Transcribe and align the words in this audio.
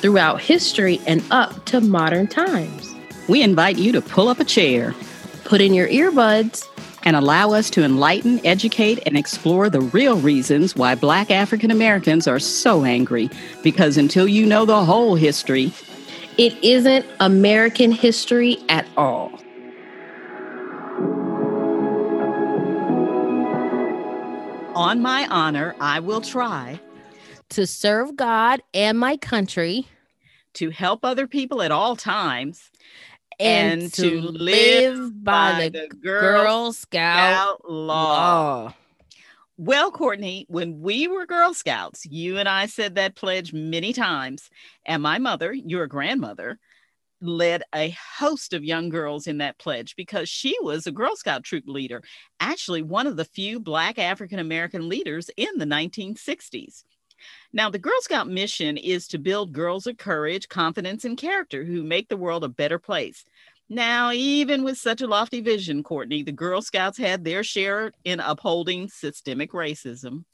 throughout 0.00 0.40
history 0.40 1.00
and 1.06 1.22
up 1.30 1.64
to 1.66 1.80
modern 1.80 2.26
times. 2.26 2.94
We 3.28 3.42
invite 3.42 3.78
you 3.78 3.92
to 3.92 4.00
pull 4.00 4.28
up 4.28 4.40
a 4.40 4.44
chair, 4.44 4.94
put 5.44 5.60
in 5.60 5.74
your 5.74 5.88
earbuds, 5.88 6.66
and 7.04 7.16
allow 7.16 7.52
us 7.52 7.70
to 7.70 7.82
enlighten, 7.82 8.44
educate, 8.44 9.00
and 9.06 9.16
explore 9.16 9.70
the 9.70 9.80
real 9.80 10.16
reasons 10.18 10.76
why 10.76 10.94
Black 10.94 11.30
African 11.30 11.70
Americans 11.70 12.26
are 12.26 12.38
so 12.38 12.84
angry. 12.84 13.30
Because 13.62 13.96
until 13.96 14.28
you 14.28 14.44
know 14.44 14.64
the 14.64 14.84
whole 14.84 15.14
history, 15.14 15.72
it 16.36 16.52
isn't 16.62 17.06
American 17.20 17.92
history 17.92 18.58
at 18.68 18.86
all. 18.96 19.32
On 24.74 25.02
my 25.02 25.26
honor, 25.30 25.74
I 25.80 26.00
will 26.00 26.20
try 26.20 26.80
to 27.50 27.66
serve 27.66 28.16
God 28.16 28.62
and 28.74 28.98
my 28.98 29.16
country, 29.16 29.86
to 30.54 30.70
help 30.70 31.04
other 31.04 31.26
people 31.26 31.62
at 31.62 31.70
all 31.70 31.96
times, 31.96 32.70
and, 33.38 33.82
and 33.82 33.92
to, 33.94 34.20
live 34.20 35.24
by, 35.24 35.52
by 35.52 35.68
the, 35.68 35.80
the 35.80 35.96
Girl, 35.96 36.42
Girl 36.42 36.72
Scout, 36.72 37.58
Scout 37.58 37.70
law. 37.70 38.64
law. 38.64 38.74
Well, 39.56 39.90
Courtney, 39.90 40.46
when 40.48 40.80
we 40.80 41.06
were 41.06 41.26
Girl 41.26 41.52
Scouts, 41.52 42.06
you 42.06 42.38
and 42.38 42.48
I 42.48 42.64
said 42.64 42.94
that 42.94 43.14
pledge 43.14 43.52
many 43.52 43.92
times. 43.92 44.48
And 44.86 45.02
my 45.02 45.18
mother, 45.18 45.52
your 45.52 45.86
grandmother, 45.86 46.58
led 47.20 47.62
a 47.74 47.94
host 48.18 48.54
of 48.54 48.64
young 48.64 48.88
girls 48.88 49.26
in 49.26 49.38
that 49.38 49.58
pledge 49.58 49.96
because 49.96 50.28
she 50.28 50.56
was 50.62 50.86
a 50.86 50.92
Girl 50.92 51.14
Scout 51.14 51.44
troop 51.44 51.64
leader, 51.66 52.02
actually, 52.40 52.82
one 52.82 53.06
of 53.06 53.16
the 53.16 53.24
few 53.26 53.60
Black 53.60 53.98
African 53.98 54.38
American 54.38 54.88
leaders 54.88 55.30
in 55.36 55.58
the 55.58 55.66
1960s. 55.66 56.84
Now, 57.52 57.68
the 57.68 57.80
Girl 57.80 58.00
Scout 58.00 58.28
mission 58.28 58.76
is 58.76 59.08
to 59.08 59.18
build 59.18 59.52
girls 59.52 59.86
of 59.88 59.96
courage, 59.98 60.48
confidence, 60.48 61.04
and 61.04 61.18
character 61.18 61.64
who 61.64 61.82
make 61.82 62.08
the 62.08 62.16
world 62.16 62.44
a 62.44 62.48
better 62.48 62.78
place. 62.78 63.24
Now, 63.72 64.10
even 64.10 64.64
with 64.64 64.78
such 64.78 65.00
a 65.00 65.06
lofty 65.06 65.40
vision, 65.40 65.84
Courtney, 65.84 66.24
the 66.24 66.32
Girl 66.32 66.60
Scouts 66.60 66.98
had 66.98 67.22
their 67.22 67.44
share 67.44 67.92
in 68.04 68.18
upholding 68.18 68.88
systemic 68.88 69.52
racism. 69.52 70.24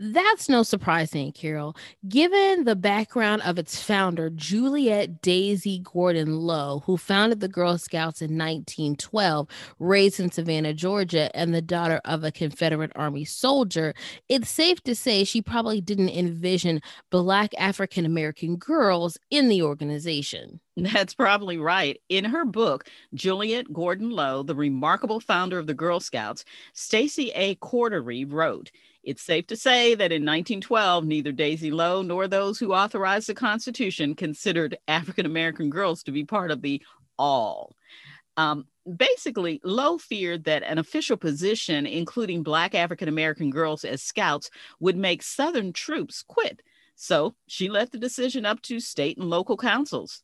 That's 0.00 0.48
no 0.48 0.64
surprise, 0.64 1.14
Aunt 1.14 1.36
Carol. 1.36 1.76
Given 2.08 2.64
the 2.64 2.74
background 2.74 3.42
of 3.42 3.60
its 3.60 3.80
founder, 3.80 4.28
Juliette 4.28 5.22
Daisy 5.22 5.78
Gordon 5.78 6.34
Low, 6.34 6.82
who 6.84 6.96
founded 6.96 7.38
the 7.38 7.46
Girl 7.46 7.78
Scouts 7.78 8.22
in 8.22 8.36
1912, 8.36 9.46
raised 9.78 10.18
in 10.18 10.32
Savannah, 10.32 10.74
Georgia, 10.74 11.30
and 11.32 11.54
the 11.54 11.62
daughter 11.62 12.00
of 12.04 12.24
a 12.24 12.32
Confederate 12.32 12.90
Army 12.96 13.24
soldier, 13.24 13.94
it's 14.28 14.50
safe 14.50 14.82
to 14.82 14.96
say 14.96 15.22
she 15.22 15.40
probably 15.40 15.80
didn't 15.80 16.08
envision 16.10 16.82
Black 17.10 17.52
African 17.56 18.04
American 18.04 18.56
girls 18.56 19.16
in 19.30 19.48
the 19.48 19.62
organization. 19.62 20.58
That's 20.80 21.14
probably 21.14 21.58
right. 21.58 22.00
In 22.08 22.24
her 22.24 22.44
book, 22.44 22.86
Juliette 23.14 23.72
Gordon 23.72 24.10
Low, 24.10 24.42
the 24.42 24.54
remarkable 24.54 25.20
founder 25.20 25.58
of 25.58 25.66
the 25.66 25.74
Girl 25.74 26.00
Scouts, 26.00 26.44
Stacy 26.72 27.30
A. 27.34 27.54
Cordery 27.56 28.24
wrote, 28.26 28.70
it's 29.02 29.22
safe 29.22 29.46
to 29.48 29.56
say 29.56 29.94
that 29.94 30.12
in 30.12 30.22
1912, 30.22 31.04
neither 31.04 31.32
Daisy 31.32 31.70
Low 31.70 32.02
nor 32.02 32.28
those 32.28 32.58
who 32.58 32.74
authorized 32.74 33.28
the 33.28 33.34
Constitution 33.34 34.14
considered 34.14 34.78
African 34.88 35.26
American 35.26 35.70
girls 35.70 36.02
to 36.02 36.12
be 36.12 36.24
part 36.24 36.50
of 36.50 36.62
the 36.62 36.82
all. 37.18 37.74
Um, 38.36 38.66
basically, 38.96 39.60
Low 39.64 39.98
feared 39.98 40.44
that 40.44 40.62
an 40.62 40.78
official 40.78 41.16
position, 41.16 41.86
including 41.86 42.42
Black 42.42 42.74
African 42.74 43.08
American 43.08 43.50
girls 43.50 43.84
as 43.84 44.02
scouts, 44.02 44.50
would 44.80 44.96
make 44.96 45.22
Southern 45.22 45.72
troops 45.72 46.22
quit. 46.26 46.62
So 46.94 47.34
she 47.46 47.68
left 47.70 47.92
the 47.92 47.98
decision 47.98 48.44
up 48.44 48.60
to 48.62 48.80
state 48.80 49.16
and 49.16 49.30
local 49.30 49.56
councils. 49.56 50.22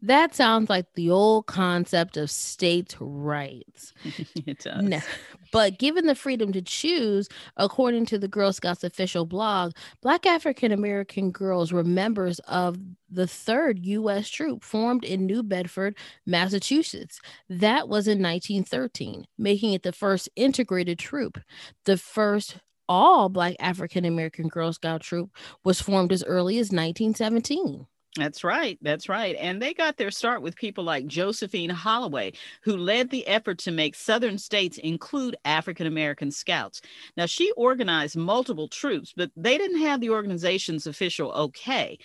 That 0.00 0.34
sounds 0.34 0.70
like 0.70 0.86
the 0.94 1.10
old 1.10 1.46
concept 1.46 2.16
of 2.16 2.30
states' 2.30 2.96
rights. 3.00 3.92
it 4.46 4.60
does. 4.60 4.82
No, 4.82 5.00
but 5.52 5.78
given 5.78 6.06
the 6.06 6.14
freedom 6.14 6.52
to 6.52 6.62
choose, 6.62 7.28
according 7.56 8.06
to 8.06 8.18
the 8.18 8.28
Girl 8.28 8.52
Scouts 8.52 8.84
official 8.84 9.24
blog, 9.26 9.72
Black 10.02 10.26
African 10.26 10.72
American 10.72 11.30
girls 11.30 11.72
were 11.72 11.84
members 11.84 12.38
of 12.40 12.78
the 13.10 13.26
third 13.26 13.84
U.S. 13.86 14.28
troop 14.28 14.62
formed 14.62 15.04
in 15.04 15.26
New 15.26 15.42
Bedford, 15.42 15.96
Massachusetts. 16.26 17.20
That 17.48 17.88
was 17.88 18.06
in 18.06 18.22
1913, 18.22 19.26
making 19.38 19.72
it 19.72 19.82
the 19.82 19.92
first 19.92 20.28
integrated 20.36 20.98
troop. 20.98 21.38
The 21.84 21.96
first 21.96 22.58
all 22.88 23.28
Black 23.28 23.56
African 23.58 24.04
American 24.04 24.48
Girl 24.48 24.72
Scout 24.72 25.00
troop 25.00 25.30
was 25.64 25.80
formed 25.80 26.12
as 26.12 26.24
early 26.24 26.58
as 26.58 26.66
1917. 26.66 27.86
That's 28.16 28.42
right. 28.42 28.78
That's 28.80 29.10
right. 29.10 29.36
And 29.38 29.60
they 29.60 29.74
got 29.74 29.98
their 29.98 30.10
start 30.10 30.40
with 30.40 30.56
people 30.56 30.84
like 30.84 31.06
Josephine 31.06 31.68
Holloway, 31.68 32.32
who 32.62 32.74
led 32.76 33.10
the 33.10 33.26
effort 33.26 33.58
to 33.60 33.70
make 33.70 33.94
Southern 33.94 34.38
states 34.38 34.78
include 34.78 35.36
African 35.44 35.86
American 35.86 36.30
scouts. 36.30 36.80
Now, 37.18 37.26
she 37.26 37.52
organized 37.58 38.16
multiple 38.16 38.68
troops, 38.68 39.12
but 39.14 39.30
they 39.36 39.58
didn't 39.58 39.80
have 39.80 40.00
the 40.00 40.10
organization's 40.10 40.86
official 40.86 41.30
okay. 41.32 41.98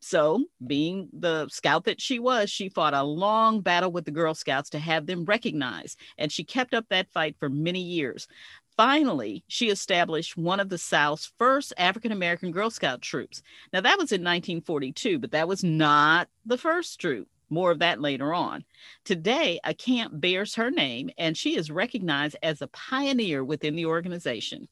So, 0.00 0.44
being 0.66 1.08
the 1.12 1.48
scout 1.48 1.84
that 1.84 2.00
she 2.00 2.18
was, 2.20 2.50
she 2.50 2.68
fought 2.68 2.94
a 2.94 3.02
long 3.02 3.60
battle 3.62 3.92
with 3.92 4.04
the 4.04 4.12
Girl 4.12 4.34
Scouts 4.34 4.70
to 4.70 4.78
have 4.78 5.06
them 5.06 5.24
recognized, 5.24 5.98
and 6.18 6.30
she 6.32 6.44
kept 6.44 6.74
up 6.74 6.86
that 6.90 7.12
fight 7.12 7.36
for 7.40 7.48
many 7.48 7.80
years. 7.80 8.28
Finally, 8.76 9.42
she 9.48 9.70
established 9.70 10.36
one 10.36 10.60
of 10.60 10.68
the 10.68 10.76
South's 10.76 11.32
first 11.38 11.72
African 11.78 12.12
American 12.12 12.50
Girl 12.50 12.68
Scout 12.68 13.00
troops. 13.00 13.42
Now, 13.72 13.80
that 13.80 13.98
was 13.98 14.12
in 14.12 14.20
1942, 14.20 15.18
but 15.18 15.30
that 15.30 15.48
was 15.48 15.64
not 15.64 16.28
the 16.44 16.58
first 16.58 17.00
troop. 17.00 17.28
More 17.48 17.70
of 17.70 17.78
that 17.78 18.00
later 18.00 18.34
on. 18.34 18.64
Today, 19.04 19.60
a 19.64 19.72
camp 19.72 20.20
bears 20.20 20.56
her 20.56 20.70
name, 20.70 21.10
and 21.16 21.38
she 21.38 21.56
is 21.56 21.70
recognized 21.70 22.36
as 22.42 22.60
a 22.60 22.66
pioneer 22.66 23.44
within 23.44 23.76
the 23.76 23.86
organization. 23.86 24.68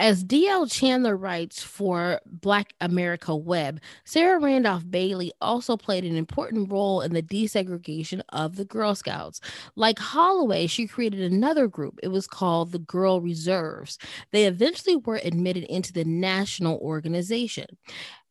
As 0.00 0.24
D.L. 0.24 0.66
Chandler 0.66 1.16
writes 1.16 1.62
for 1.62 2.20
Black 2.26 2.74
America 2.80 3.34
Web, 3.34 3.80
Sarah 4.04 4.40
Randolph 4.40 4.90
Bailey 4.90 5.32
also 5.40 5.76
played 5.76 6.04
an 6.04 6.16
important 6.16 6.70
role 6.70 7.00
in 7.00 7.12
the 7.12 7.22
desegregation 7.22 8.20
of 8.30 8.56
the 8.56 8.64
Girl 8.64 8.94
Scouts. 8.94 9.40
Like 9.76 9.98
Holloway, 9.98 10.66
she 10.66 10.86
created 10.86 11.20
another 11.20 11.68
group. 11.68 11.98
It 12.02 12.08
was 12.08 12.26
called 12.26 12.72
the 12.72 12.78
Girl 12.78 13.20
Reserves. 13.20 13.98
They 14.32 14.46
eventually 14.46 14.96
were 14.96 15.20
admitted 15.22 15.64
into 15.64 15.92
the 15.92 16.04
national 16.04 16.78
organization. 16.78 17.66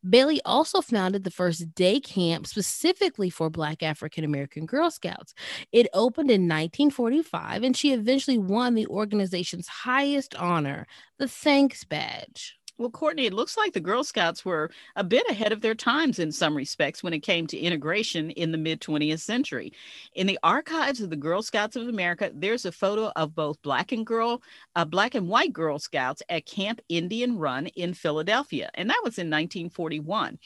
Bailey 0.07 0.41
also 0.45 0.81
founded 0.81 1.23
the 1.23 1.31
first 1.31 1.73
day 1.75 1.99
camp 1.99 2.47
specifically 2.47 3.29
for 3.29 3.49
Black 3.49 3.81
African 3.83 4.23
American 4.23 4.65
Girl 4.65 4.91
Scouts. 4.91 5.33
It 5.71 5.87
opened 5.93 6.29
in 6.29 6.41
1945, 6.47 7.63
and 7.63 7.75
she 7.75 7.93
eventually 7.93 8.37
won 8.37 8.75
the 8.75 8.87
organization's 8.87 9.67
highest 9.67 10.35
honor, 10.35 10.87
the 11.17 11.27
Thanks 11.27 11.83
Badge. 11.83 12.57
Well, 12.79 12.89
Courtney, 12.89 13.27
it 13.27 13.33
looks 13.33 13.55
like 13.55 13.73
the 13.73 13.79
Girl 13.79 14.03
Scouts 14.03 14.43
were 14.43 14.71
a 14.95 15.03
bit 15.03 15.29
ahead 15.29 15.51
of 15.51 15.61
their 15.61 15.75
times 15.75 16.17
in 16.17 16.31
some 16.31 16.57
respects 16.57 17.03
when 17.03 17.13
it 17.13 17.19
came 17.19 17.45
to 17.47 17.57
integration 17.57 18.31
in 18.31 18.51
the 18.51 18.57
mid 18.57 18.81
20th 18.81 19.19
century. 19.19 19.71
In 20.15 20.25
the 20.25 20.39
archives 20.41 20.99
of 20.99 21.11
the 21.11 21.15
Girl 21.15 21.43
Scouts 21.43 21.75
of 21.75 21.87
America, 21.87 22.31
there's 22.33 22.65
a 22.65 22.71
photo 22.71 23.11
of 23.15 23.35
both 23.35 23.61
black 23.61 23.91
and 23.91 24.03
girl, 24.03 24.41
uh, 24.75 24.85
black 24.85 25.13
and 25.13 25.29
white 25.29 25.53
Girl 25.53 25.77
Scouts 25.77 26.23
at 26.29 26.47
Camp 26.47 26.81
Indian 26.89 27.37
Run 27.37 27.67
in 27.67 27.93
Philadelphia, 27.93 28.71
and 28.73 28.89
that 28.89 29.01
was 29.03 29.19
in 29.19 29.27
1941. 29.29 30.39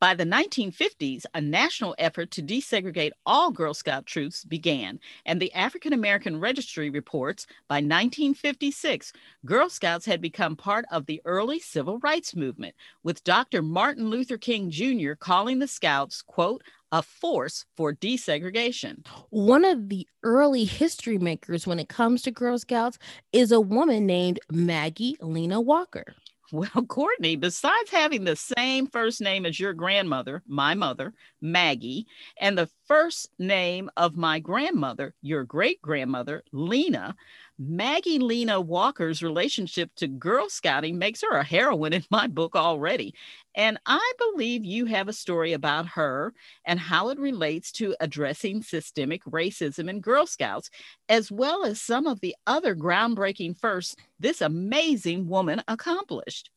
By 0.00 0.14
the 0.14 0.24
1950s, 0.24 1.24
a 1.34 1.40
national 1.40 1.96
effort 1.98 2.30
to 2.32 2.42
desegregate 2.42 3.10
all 3.26 3.50
Girl 3.50 3.74
Scout 3.74 4.06
troops 4.06 4.44
began, 4.44 5.00
and 5.26 5.42
the 5.42 5.52
African 5.54 5.92
American 5.92 6.38
Registry 6.38 6.88
reports 6.88 7.48
by 7.66 7.78
1956, 7.78 9.12
Girl 9.44 9.68
Scouts 9.68 10.06
had 10.06 10.20
become 10.20 10.54
part 10.54 10.84
of 10.92 11.06
the 11.06 11.20
early 11.24 11.58
civil 11.58 11.98
rights 11.98 12.36
movement, 12.36 12.76
with 13.02 13.24
Dr. 13.24 13.60
Martin 13.60 14.08
Luther 14.08 14.38
King 14.38 14.70
Jr. 14.70 15.14
calling 15.14 15.58
the 15.58 15.66
Scouts, 15.66 16.22
quote, 16.22 16.62
a 16.92 17.02
force 17.02 17.64
for 17.76 17.92
desegregation. 17.92 19.04
One 19.30 19.64
of 19.64 19.88
the 19.88 20.06
early 20.22 20.64
history 20.64 21.18
makers 21.18 21.66
when 21.66 21.80
it 21.80 21.88
comes 21.88 22.22
to 22.22 22.30
Girl 22.30 22.56
Scouts 22.56 22.98
is 23.32 23.50
a 23.50 23.60
woman 23.60 24.06
named 24.06 24.38
Maggie 24.48 25.16
Lena 25.20 25.60
Walker 25.60 26.14
Well, 26.52 26.68
Courtney, 26.88 27.36
besides 27.36 27.90
having 27.90 28.24
the 28.24 28.36
same 28.36 28.86
first 28.86 29.20
name 29.20 29.44
as 29.46 29.58
your 29.60 29.74
grandmother, 29.74 30.42
my 30.46 30.74
mother, 30.74 31.14
Maggie, 31.40 32.06
and 32.40 32.56
the 32.56 32.68
first 32.88 33.28
name 33.38 33.90
of 33.98 34.16
my 34.16 34.40
grandmother, 34.40 35.14
your 35.20 35.44
great 35.44 35.80
grandmother, 35.82 36.42
Lena, 36.52 37.14
Maggie 37.58 38.18
Lena 38.18 38.60
Walker's 38.60 39.22
relationship 39.22 39.90
to 39.96 40.08
Girl 40.08 40.48
Scouting 40.48 40.96
makes 40.96 41.20
her 41.22 41.36
a 41.36 41.44
heroine 41.44 41.92
in 41.92 42.04
my 42.10 42.26
book 42.26 42.56
already. 42.56 43.14
And 43.54 43.78
I 43.84 44.12
believe 44.18 44.64
you 44.64 44.86
have 44.86 45.08
a 45.08 45.12
story 45.12 45.52
about 45.52 45.86
her 45.86 46.32
and 46.64 46.80
how 46.80 47.10
it 47.10 47.18
relates 47.18 47.70
to 47.72 47.94
addressing 48.00 48.62
systemic 48.62 49.22
racism 49.24 49.90
in 49.90 50.00
Girl 50.00 50.26
Scouts, 50.26 50.70
as 51.08 51.30
well 51.30 51.64
as 51.64 51.80
some 51.80 52.06
of 52.06 52.20
the 52.20 52.34
other 52.46 52.74
groundbreaking 52.74 53.58
firsts 53.58 53.96
this 54.18 54.40
amazing 54.40 55.28
woman 55.28 55.62
accomplished. 55.68 56.50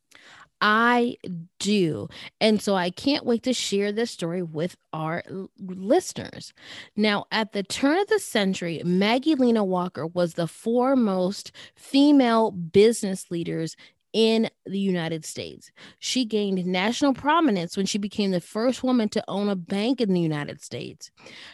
I 0.61 1.17
do. 1.59 2.07
And 2.39 2.61
so 2.61 2.75
I 2.75 2.91
can't 2.91 3.25
wait 3.25 3.43
to 3.43 3.53
share 3.53 3.91
this 3.91 4.11
story 4.11 4.43
with 4.43 4.77
our 4.93 5.23
listeners. 5.59 6.53
Now, 6.95 7.25
at 7.31 7.53
the 7.53 7.63
turn 7.63 7.97
of 7.97 8.07
the 8.07 8.19
century, 8.19 8.81
Maggie 8.85 9.35
Lena 9.35 9.63
Walker 9.63 10.05
was 10.05 10.35
the 10.35 10.47
foremost 10.47 11.51
female 11.75 12.51
business 12.51 13.31
leaders 13.31 13.75
in 14.13 14.49
the 14.65 14.79
United 14.79 15.25
States. 15.25 15.71
She 15.99 16.25
gained 16.25 16.65
national 16.65 17.13
prominence 17.13 17.77
when 17.77 17.85
she 17.85 17.97
became 17.97 18.31
the 18.31 18.41
first 18.41 18.83
woman 18.83 19.09
to 19.09 19.23
own 19.27 19.49
a 19.49 19.55
bank 19.55 20.01
in 20.01 20.13
the 20.13 20.19
United 20.19 20.61
States. 20.61 21.11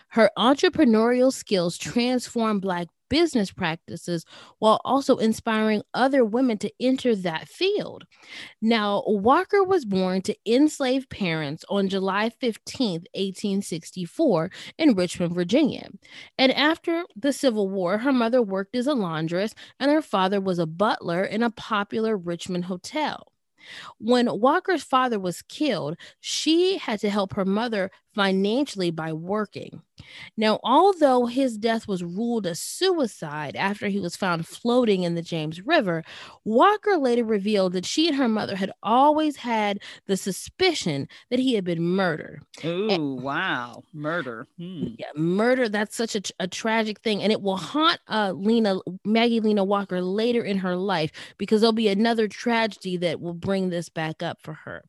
Her 0.10 0.32
entrepreneurial 0.38 1.32
skills 1.32 1.78
transformed 1.78 2.62
Black 2.62 2.88
business 3.10 3.52
practices 3.52 4.26
while 4.60 4.80
also 4.84 5.18
inspiring 5.18 5.84
other 5.94 6.24
women 6.24 6.58
to 6.60 6.72
enter 6.80 7.16
that 7.16 7.48
field. 7.48 8.06
Now, 8.62 9.04
Walker 9.06 9.64
was 9.64 9.86
born 9.86 10.22
to 10.24 10.36
enslaved 10.46 11.10
parents 11.10 11.64
on 11.70 11.90
July 11.90 12.30
15, 12.30 12.92
1864, 13.14 14.52
in 14.78 14.96
Richmond, 14.96 15.34
Virginia. 15.34 15.90
And 16.38 16.52
after 16.52 17.04
the 17.16 17.34
Civil 17.34 17.70
War, 17.70 17.98
her 18.00 18.14
mother 18.14 18.42
worked 18.42 18.76
as 18.76 18.88
a 18.88 18.94
laundress 18.94 19.54
and 19.80 19.92
her 19.92 20.02
father 20.02 20.42
was 20.42 20.60
a 20.60 20.66
butler 20.66 21.24
in 21.24 21.44
a 21.44 21.52
popular 21.52 22.18
Richmond 22.18 22.66
hotel. 22.66 23.32
When 24.00 24.40
Walker's 24.40 24.84
father 24.84 25.20
was 25.20 25.42
killed, 25.42 25.98
she 26.20 26.78
had 26.78 27.00
to 27.02 27.10
help 27.10 27.34
her 27.34 27.46
mother 27.46 27.92
financially 28.18 28.90
by 28.90 29.14
working. 29.14 29.84
Now, 30.36 30.60
although 30.64 31.28
his 31.28 31.56
death 31.56 31.88
was 31.88 32.04
ruled 32.04 32.48
a 32.48 32.56
suicide 32.56 33.56
after 33.56 33.90
he 33.90 34.00
was 34.00 34.16
found 34.16 34.48
floating 34.48 35.04
in 35.04 35.14
the 35.14 35.22
James 35.22 35.62
River, 35.62 36.04
Walker 36.44 36.98
later 36.98 37.24
revealed 37.24 37.74
that 37.74 37.86
she 37.86 38.08
and 38.08 38.18
her 38.18 38.28
mother 38.28 38.56
had 38.56 38.72
always 38.82 39.38
had 39.38 39.80
the 40.08 40.18
suspicion 40.18 41.08
that 41.30 41.38
he 41.38 41.54
had 41.54 41.64
been 41.64 41.84
murdered. 41.84 42.42
Ooh, 42.66 42.90
and, 42.90 43.22
wow. 43.22 43.84
Murder. 43.94 44.48
Hmm. 44.58 44.96
Yeah, 44.98 45.12
murder. 45.16 45.70
That's 45.70 45.96
such 45.96 46.16
a, 46.16 46.22
a, 46.40 46.48
tragic 46.48 47.02
thing. 47.02 47.22
And 47.22 47.32
it 47.32 47.44
will 47.44 47.58
haunt 47.58 48.00
uh, 48.08 48.34
Lena, 48.36 48.80
Maggie 49.06 49.42
Lena 49.42 49.64
Walker 49.64 50.02
later 50.02 50.44
in 50.44 50.58
her 50.58 50.76
life 50.76 51.12
because 51.38 51.62
there'll 51.62 51.72
be 51.72 51.90
another 51.90 52.28
tragedy 52.28 52.98
that 52.98 53.22
will 53.22 53.36
bring 53.36 53.70
this 53.70 53.90
back 53.90 54.24
up 54.24 54.42
for 54.42 54.54
her. 54.54 54.86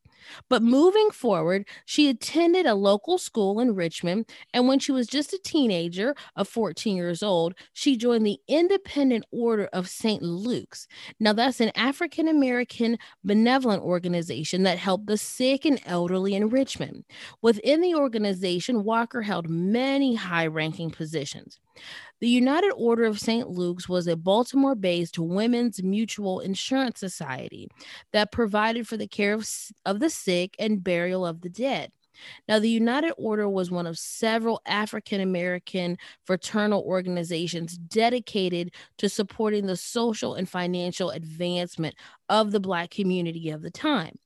But 0.49 0.63
moving 0.63 1.11
forward, 1.11 1.67
she 1.87 2.09
attended 2.09 2.67
a 2.67 2.75
local 2.75 3.19
school 3.19 3.61
in 3.61 3.75
Richmond. 3.75 4.31
And 4.53 4.69
when 4.69 4.79
she 4.79 4.93
was 4.93 5.07
just 5.07 5.33
a 5.33 5.39
teenager 5.39 6.15
of 6.37 6.49
14 6.49 6.97
years 6.97 7.23
old, 7.23 7.55
she 7.73 7.97
joined 7.97 8.27
the 8.27 8.39
Independent 8.49 9.25
Order 9.31 9.69
of 9.73 9.89
St. 9.89 10.23
Luke's. 10.23 10.87
Now, 11.21 11.33
that's 11.33 11.61
an 11.61 11.73
African 11.75 12.29
American 12.29 12.99
benevolent 13.25 13.83
organization 13.83 14.63
that 14.65 14.79
helped 14.79 15.07
the 15.07 15.19
sick 15.19 15.65
and 15.65 15.81
elderly 15.87 16.35
in 16.35 16.49
Richmond. 16.49 17.05
Within 17.43 17.81
the 17.81 17.95
organization, 17.95 18.85
Walker 18.85 19.23
held 19.23 19.49
many 19.49 20.15
high 20.15 20.47
ranking 20.47 20.91
positions. 20.91 21.59
The 22.21 22.29
United 22.29 22.73
Order 22.73 23.05
of 23.05 23.21
St. 23.21 23.49
Luke's 23.49 23.89
was 23.89 24.09
a 24.09 24.17
Baltimore 24.17 24.75
based 24.75 25.19
women's 25.19 25.83
mutual 25.83 26.41
insurance 26.41 26.99
society 26.99 27.69
that 28.13 28.33
provided 28.33 28.89
for 28.89 28.97
the 28.97 29.07
care 29.07 29.35
of, 29.35 29.49
of 29.87 30.01
the 30.01 30.11
sick 30.11 30.57
and 30.59 30.83
burial 30.83 31.25
of 31.25 31.43
the 31.43 31.49
dead. 31.49 31.93
Now, 32.49 32.59
the 32.59 32.71
United 32.71 33.13
Order 33.17 33.49
was 33.49 33.71
one 33.71 33.87
of 33.87 33.99
several 33.99 34.61
African 34.67 35.21
American 35.21 35.99
fraternal 36.25 36.83
organizations 36.83 37.79
dedicated 37.79 38.75
to 38.99 39.09
supporting 39.09 39.67
the 39.67 39.77
social 39.77 40.35
and 40.35 40.49
financial 40.49 41.11
advancement 41.11 41.95
of 42.29 42.51
the 42.53 42.61
Black 42.61 42.91
community 42.91 43.51
of 43.51 43.63
the 43.63 43.71
time. 43.71 44.19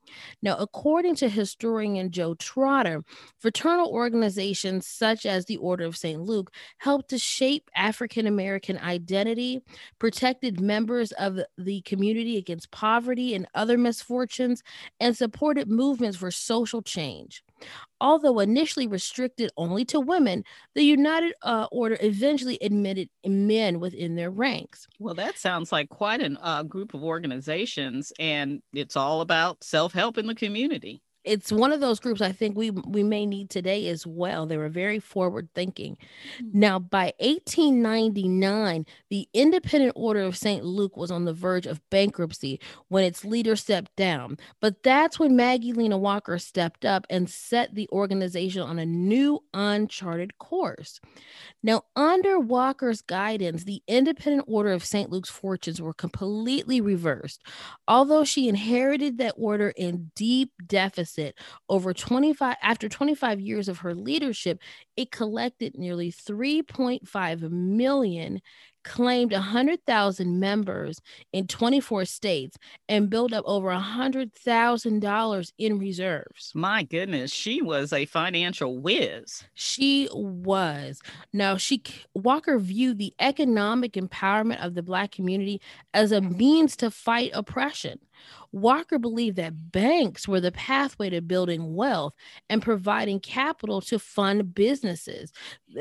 Now, 0.42 0.56
according 0.58 1.14
to 1.16 1.28
historian 1.28 2.10
Joe 2.10 2.34
Trotter, 2.34 3.04
fraternal 3.38 3.88
organizations 3.88 4.86
such 4.86 5.24
as 5.24 5.46
the 5.46 5.56
Order 5.58 5.84
of 5.84 5.96
St. 5.96 6.20
Luke 6.20 6.52
helped 6.78 7.10
to 7.10 7.18
shape 7.18 7.70
African 7.74 8.26
American 8.26 8.78
identity, 8.78 9.62
protected 9.98 10.60
members 10.60 11.12
of 11.12 11.40
the 11.56 11.80
community 11.82 12.36
against 12.36 12.70
poverty 12.70 13.34
and 13.34 13.46
other 13.54 13.78
misfortunes, 13.78 14.62
and 15.00 15.16
supported 15.16 15.68
movements 15.68 16.16
for 16.16 16.30
social 16.30 16.82
change. 16.82 17.42
Although 18.02 18.40
initially 18.40 18.88
restricted 18.88 19.52
only 19.56 19.84
to 19.86 20.00
women, 20.00 20.42
the 20.74 20.82
United 20.82 21.34
uh, 21.42 21.68
Order 21.70 21.96
eventually 22.00 22.58
admitted 22.60 23.08
men 23.24 23.78
within 23.78 24.16
their 24.16 24.28
ranks. 24.28 24.88
Well, 24.98 25.14
that 25.14 25.38
sounds 25.38 25.70
like 25.70 25.88
quite 25.88 26.20
a 26.20 26.36
uh, 26.42 26.64
group 26.64 26.94
of 26.94 27.04
organizations, 27.04 28.12
and 28.18 28.60
it's 28.74 28.96
all 28.96 29.20
about 29.20 29.62
self 29.62 29.92
help 29.92 30.18
in 30.18 30.26
the 30.26 30.34
community 30.34 31.00
it's 31.24 31.52
one 31.52 31.72
of 31.72 31.80
those 31.80 32.00
groups 32.00 32.20
I 32.20 32.32
think 32.32 32.56
we 32.56 32.70
we 32.70 33.02
may 33.02 33.26
need 33.26 33.48
today 33.48 33.88
as 33.88 34.06
well. 34.06 34.46
They 34.46 34.56
were 34.56 34.68
very 34.68 34.98
forward 34.98 35.48
thinking. 35.54 35.96
Mm-hmm. 36.38 36.58
Now, 36.58 36.78
by 36.78 37.12
1899, 37.20 38.86
the 39.08 39.28
Independent 39.32 39.92
Order 39.94 40.22
of 40.22 40.36
St. 40.36 40.64
Luke 40.64 40.96
was 40.96 41.10
on 41.10 41.24
the 41.24 41.32
verge 41.32 41.66
of 41.66 41.88
bankruptcy 41.90 42.60
when 42.88 43.04
its 43.04 43.24
leader 43.24 43.54
stepped 43.54 43.94
down. 43.94 44.38
But 44.60 44.82
that's 44.82 45.18
when 45.18 45.36
Maggie 45.36 45.72
Lena 45.72 45.96
Walker 45.96 46.38
stepped 46.38 46.84
up 46.84 47.06
and 47.08 47.30
set 47.30 47.74
the 47.74 47.88
organization 47.92 48.62
on 48.62 48.78
a 48.78 48.86
new 48.86 49.44
uncharted 49.54 50.38
course. 50.38 51.00
Now, 51.62 51.84
under 51.94 52.40
Walker's 52.40 53.00
guidance, 53.00 53.64
the 53.64 53.82
Independent 53.86 54.44
Order 54.48 54.72
of 54.72 54.84
St. 54.84 55.10
Luke's 55.10 55.30
fortunes 55.30 55.80
were 55.80 55.94
completely 55.94 56.80
reversed. 56.80 57.42
Although 57.86 58.24
she 58.24 58.48
inherited 58.48 59.18
that 59.18 59.34
order 59.36 59.72
in 59.76 60.10
deep 60.16 60.50
deficit 60.66 61.11
deficit 61.12 61.38
over 61.68 61.92
25 61.92 62.56
after 62.62 62.88
25 62.88 63.40
years 63.40 63.68
of 63.68 63.78
her 63.78 63.94
leadership 63.94 64.60
it 64.96 65.10
collected 65.10 65.76
nearly 65.76 66.10
3.5 66.10 67.50
million 67.50 68.40
claimed 68.84 69.30
100,000 69.30 70.40
members 70.40 71.00
in 71.32 71.46
24 71.46 72.04
states 72.04 72.56
and 72.88 73.08
built 73.08 73.32
up 73.32 73.44
over 73.46 73.68
$100,000 73.68 75.52
in 75.56 75.78
reserves. 75.78 76.52
My 76.52 76.82
goodness, 76.82 77.32
she 77.32 77.62
was 77.62 77.92
a 77.92 78.06
financial 78.06 78.80
whiz. 78.80 79.44
She 79.54 80.08
was. 80.12 81.00
Now, 81.32 81.56
she 81.56 81.84
Walker 82.14 82.58
viewed 82.58 82.98
the 82.98 83.14
economic 83.20 83.92
empowerment 83.92 84.64
of 84.64 84.74
the 84.74 84.82
black 84.82 85.12
community 85.12 85.60
as 85.94 86.10
a 86.10 86.20
means 86.20 86.76
to 86.78 86.90
fight 86.90 87.30
oppression. 87.34 88.00
Walker 88.52 88.98
believed 88.98 89.36
that 89.36 89.72
banks 89.72 90.28
were 90.28 90.40
the 90.40 90.52
pathway 90.52 91.10
to 91.10 91.20
building 91.20 91.74
wealth 91.74 92.14
and 92.50 92.62
providing 92.62 93.18
capital 93.18 93.80
to 93.82 93.98
fund 93.98 94.54
businesses 94.54 95.32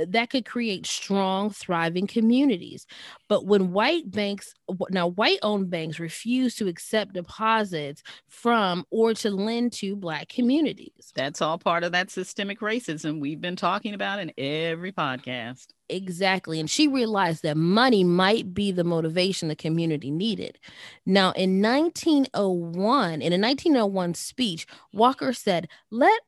that 0.07 0.29
could 0.29 0.45
create 0.45 0.85
strong, 0.85 1.49
thriving 1.49 2.07
communities. 2.07 2.87
But 3.27 3.45
when 3.45 3.71
white 3.71 4.09
banks, 4.09 4.53
now 4.89 5.07
white 5.07 5.39
owned 5.41 5.69
banks, 5.69 5.99
refused 5.99 6.57
to 6.59 6.67
accept 6.67 7.13
deposits 7.13 8.03
from 8.29 8.85
or 8.89 9.13
to 9.15 9.31
lend 9.31 9.73
to 9.73 9.95
Black 9.95 10.29
communities. 10.29 11.11
That's 11.13 11.41
all 11.41 11.57
part 11.57 11.83
of 11.83 11.91
that 11.91 12.09
systemic 12.09 12.61
racism 12.61 13.19
we've 13.19 13.41
been 13.41 13.55
talking 13.55 13.93
about 13.93 14.19
in 14.19 14.31
every 14.37 14.91
podcast. 14.91 15.67
Exactly. 15.91 16.57
And 16.60 16.69
she 16.69 16.88
realized 16.88 17.43
that 17.43 17.57
money 17.57 18.05
might 18.05 18.53
be 18.53 18.71
the 18.71 18.86
motivation 18.86 19.50
the 19.50 19.57
community 19.57 20.10
needed. 20.10 20.57
Now, 21.05 21.33
in 21.33 21.62
1901, 21.62 23.21
in 23.21 23.33
a 23.33 23.38
1901 23.38 24.13
speech, 24.13 24.65
Walker 24.93 25.33
said, 25.33 25.67
Let 25.91 26.21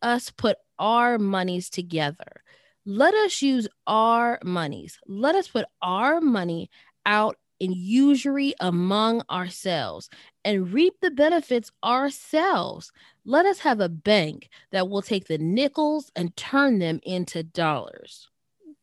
us 0.00 0.30
put 0.30 0.56
our 0.78 1.18
monies 1.18 1.68
together. 1.68 2.42
Let 2.86 3.12
us 3.12 3.42
use 3.42 3.68
our 3.86 4.38
monies. 4.42 4.98
Let 5.06 5.34
us 5.34 5.48
put 5.48 5.66
our 5.82 6.22
money 6.22 6.70
out 7.04 7.36
in 7.58 7.74
usury 7.74 8.54
among 8.58 9.22
ourselves 9.30 10.08
and 10.46 10.72
reap 10.72 10.94
the 11.02 11.10
benefits 11.10 11.70
ourselves. 11.84 12.90
Let 13.26 13.44
us 13.44 13.58
have 13.58 13.80
a 13.80 13.90
bank 13.90 14.48
that 14.72 14.88
will 14.88 15.02
take 15.02 15.26
the 15.26 15.36
nickels 15.36 16.10
and 16.16 16.34
turn 16.36 16.78
them 16.78 17.00
into 17.02 17.42
dollars. 17.42 18.29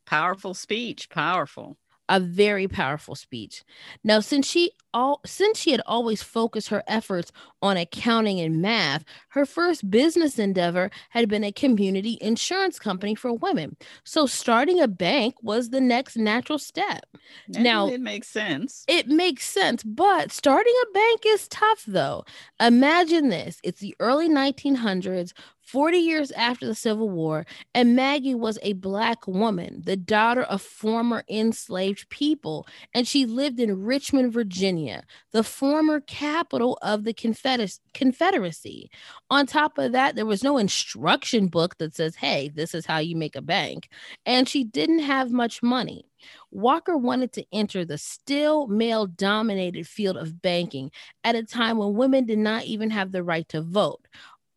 Powerful 0.08 0.54
speech, 0.56 1.10
powerful. 1.10 1.78
a 2.10 2.20
very 2.22 2.70
powerful 2.70 3.16
speech. 3.16 3.64
Now, 4.04 4.22
since 4.22 4.48
she 4.48 4.72
all 4.94 5.20
since 5.26 5.60
she 5.60 5.72
had 5.72 5.82
always 5.86 6.24
focused 6.24 6.70
her 6.70 6.82
efforts 6.88 7.34
on 7.62 7.76
accounting 7.76 8.40
and 8.40 8.62
math, 8.62 9.04
her 9.30 9.46
first 9.46 9.92
business 9.92 10.40
endeavor 10.40 10.90
had 11.10 11.28
been 11.28 11.44
a 11.44 11.52
community 11.52 12.18
insurance 12.22 12.80
company 12.80 13.14
for 13.14 13.34
women. 13.34 13.76
So 14.06 14.26
starting 14.26 14.80
a 14.80 14.88
bank 14.88 15.36
was 15.44 15.70
the 15.70 15.82
next 15.82 16.16
natural 16.16 16.60
step. 16.60 17.06
And 17.54 17.64
now 17.66 17.88
it 17.90 18.00
makes 18.00 18.30
sense. 18.30 18.86
It 18.88 19.08
makes 19.10 19.46
sense, 19.46 19.84
but 19.84 20.32
starting 20.32 20.74
a 20.84 20.94
bank 20.94 21.24
is 21.28 21.50
tough 21.50 21.84
though. 21.86 22.24
Imagine 22.62 23.28
this. 23.28 23.60
It's 23.64 23.82
the 23.82 23.96
early 24.00 24.30
1900s. 24.30 25.34
40 25.68 25.98
years 25.98 26.32
after 26.32 26.66
the 26.66 26.74
Civil 26.74 27.10
War, 27.10 27.46
and 27.76 27.94
Maggie 27.94 28.36
was 28.36 28.58
a 28.62 28.72
Black 28.72 29.28
woman, 29.28 29.82
the 29.86 29.98
daughter 29.98 30.44
of 30.44 30.62
former 30.62 31.26
enslaved 31.30 32.10
people, 32.10 32.66
and 32.94 33.06
she 33.06 33.26
lived 33.26 33.60
in 33.60 33.84
Richmond, 33.84 34.32
Virginia, 34.32 35.04
the 35.34 35.44
former 35.44 36.00
capital 36.00 36.80
of 36.82 37.04
the 37.04 37.14
Confederacy. 37.14 38.90
On 39.30 39.46
top 39.46 39.78
of 39.78 39.92
that, 39.92 40.16
there 40.16 40.26
was 40.26 40.42
no 40.42 40.58
instruction 40.58 41.48
book 41.48 41.78
that 41.80 41.94
says, 41.94 42.16
hey, 42.16 42.48
this 42.48 42.74
is 42.74 42.86
how 42.86 43.00
you 43.00 43.18
make 43.18 43.36
a 43.36 43.42
bank, 43.42 43.90
and 44.26 44.48
she 44.48 44.64
didn't 44.64 45.00
have 45.00 45.32
much 45.32 45.62
money. 45.62 46.06
Walker 46.50 46.98
wanted 46.98 47.34
to 47.34 47.46
enter 47.52 47.84
the 47.84 47.98
still 47.98 48.68
male 48.68 49.06
dominated 49.06 49.86
field 49.86 50.16
of 50.18 50.42
banking 50.42 50.92
at 51.26 51.36
a 51.36 51.44
time 51.44 51.78
when 51.78 51.94
women 51.94 52.26
did 52.26 52.40
not 52.40 52.64
even 52.64 52.90
have 52.90 53.12
the 53.12 53.22
right 53.22 53.48
to 53.50 53.62
vote 53.62 54.08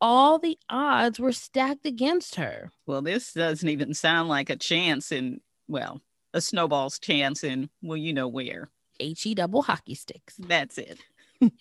all 0.00 0.38
the 0.38 0.58
odds 0.68 1.20
were 1.20 1.32
stacked 1.32 1.86
against 1.86 2.36
her. 2.36 2.70
Well, 2.86 3.02
this 3.02 3.32
doesn't 3.32 3.68
even 3.68 3.94
sound 3.94 4.28
like 4.28 4.50
a 4.50 4.56
chance 4.56 5.12
in, 5.12 5.40
well, 5.68 6.00
a 6.32 6.40
snowball's 6.40 6.98
chance 6.98 7.44
in, 7.44 7.70
well, 7.82 7.96
you 7.96 8.12
know 8.12 8.28
where. 8.28 8.70
HE 8.98 9.34
double 9.34 9.62
hockey 9.62 9.94
sticks. 9.94 10.36
That's 10.38 10.78
it. 10.78 10.98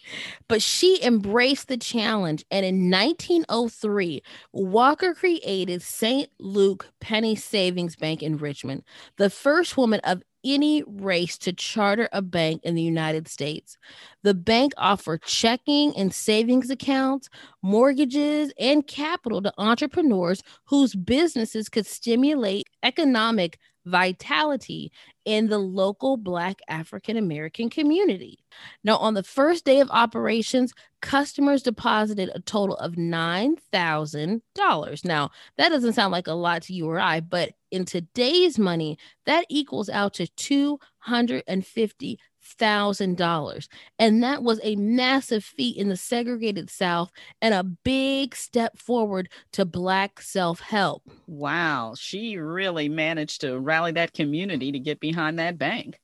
but 0.47 0.61
she 0.61 1.01
embraced 1.03 1.67
the 1.67 1.77
challenge. 1.77 2.45
And 2.51 2.65
in 2.65 2.89
1903, 2.89 4.21
Walker 4.51 5.13
created 5.13 5.81
St. 5.81 6.29
Luke 6.39 6.91
Penny 6.99 7.35
Savings 7.35 7.95
Bank 7.95 8.21
in 8.21 8.37
Richmond, 8.37 8.83
the 9.17 9.29
first 9.29 9.77
woman 9.77 10.01
of 10.03 10.21
any 10.43 10.83
race 10.85 11.37
to 11.39 11.53
charter 11.53 12.09
a 12.11 12.21
bank 12.21 12.61
in 12.63 12.75
the 12.75 12.81
United 12.81 13.27
States. 13.27 13.77
The 14.23 14.33
bank 14.33 14.73
offered 14.77 15.23
checking 15.23 15.95
and 15.95 16.13
savings 16.13 16.69
accounts, 16.69 17.29
mortgages, 17.61 18.51
and 18.59 18.85
capital 18.85 19.41
to 19.41 19.53
entrepreneurs 19.57 20.41
whose 20.65 20.95
businesses 20.95 21.69
could 21.69 21.85
stimulate 21.85 22.67
economic 22.83 23.59
vitality 23.85 24.91
in 25.25 25.47
the 25.47 25.57
local 25.57 26.17
Black 26.17 26.59
African 26.67 27.17
American 27.17 27.69
community. 27.69 28.39
Now, 28.83 28.97
on 28.97 29.13
the 29.13 29.23
first 29.23 29.65
day 29.65 29.79
of 29.79 29.89
operations, 29.91 30.73
customers 31.01 31.63
deposited 31.63 32.29
a 32.33 32.39
total 32.39 32.75
of 32.77 32.93
$9,000. 32.93 35.05
Now, 35.05 35.31
that 35.57 35.69
doesn't 35.69 35.93
sound 35.93 36.11
like 36.11 36.27
a 36.27 36.33
lot 36.33 36.63
to 36.63 36.73
you 36.73 36.89
or 36.89 36.99
I, 36.99 37.19
but 37.19 37.51
in 37.71 37.85
today's 37.85 38.57
money, 38.57 38.97
that 39.25 39.45
equals 39.49 39.89
out 39.89 40.13
to 40.15 40.27
250 40.27 42.19
thousand 42.57 43.17
dollars. 43.17 43.69
And 43.97 44.23
that 44.23 44.43
was 44.43 44.59
a 44.63 44.75
massive 44.75 45.43
feat 45.43 45.77
in 45.77 45.89
the 45.89 45.97
segregated 45.97 46.69
south 46.69 47.11
and 47.41 47.53
a 47.53 47.63
big 47.63 48.35
step 48.35 48.77
forward 48.77 49.29
to 49.53 49.65
black 49.65 50.21
self-help. 50.21 51.03
Wow 51.27 51.93
she 51.95 52.37
really 52.37 52.89
managed 52.89 53.41
to 53.41 53.59
rally 53.59 53.91
that 53.93 54.13
community 54.13 54.71
to 54.71 54.79
get 54.79 54.99
behind 54.99 55.39
that 55.39 55.57
bank 55.57 55.99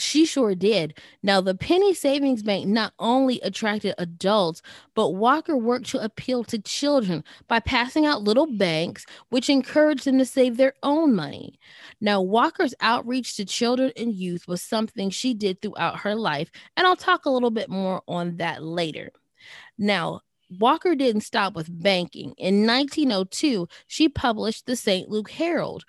she 0.00 0.24
sure 0.24 0.54
did. 0.54 0.98
Now, 1.22 1.40
the 1.40 1.54
Penny 1.54 1.94
Savings 1.94 2.42
Bank 2.42 2.66
not 2.66 2.92
only 2.98 3.40
attracted 3.40 3.94
adults, 3.98 4.62
but 4.94 5.10
Walker 5.10 5.56
worked 5.56 5.86
to 5.90 6.02
appeal 6.02 6.44
to 6.44 6.58
children 6.58 7.24
by 7.48 7.60
passing 7.60 8.06
out 8.06 8.22
little 8.22 8.46
banks, 8.46 9.06
which 9.30 9.50
encouraged 9.50 10.04
them 10.04 10.18
to 10.18 10.24
save 10.24 10.56
their 10.56 10.74
own 10.82 11.14
money. 11.14 11.58
Now, 12.00 12.20
Walker's 12.20 12.74
outreach 12.80 13.36
to 13.36 13.44
children 13.44 13.92
and 13.96 14.12
youth 14.12 14.48
was 14.48 14.62
something 14.62 15.10
she 15.10 15.34
did 15.34 15.60
throughout 15.60 16.00
her 16.00 16.14
life, 16.14 16.50
and 16.76 16.86
I'll 16.86 16.96
talk 16.96 17.24
a 17.24 17.30
little 17.30 17.50
bit 17.50 17.68
more 17.68 18.02
on 18.06 18.36
that 18.36 18.62
later. 18.62 19.10
Now, 19.76 20.20
Walker 20.58 20.94
didn't 20.94 21.22
stop 21.22 21.54
with 21.54 21.82
banking. 21.82 22.34
In 22.38 22.66
1902, 22.66 23.68
she 23.86 24.08
published 24.08 24.66
the 24.66 24.76
St. 24.76 25.08
Luke 25.08 25.30
Herald, 25.30 25.84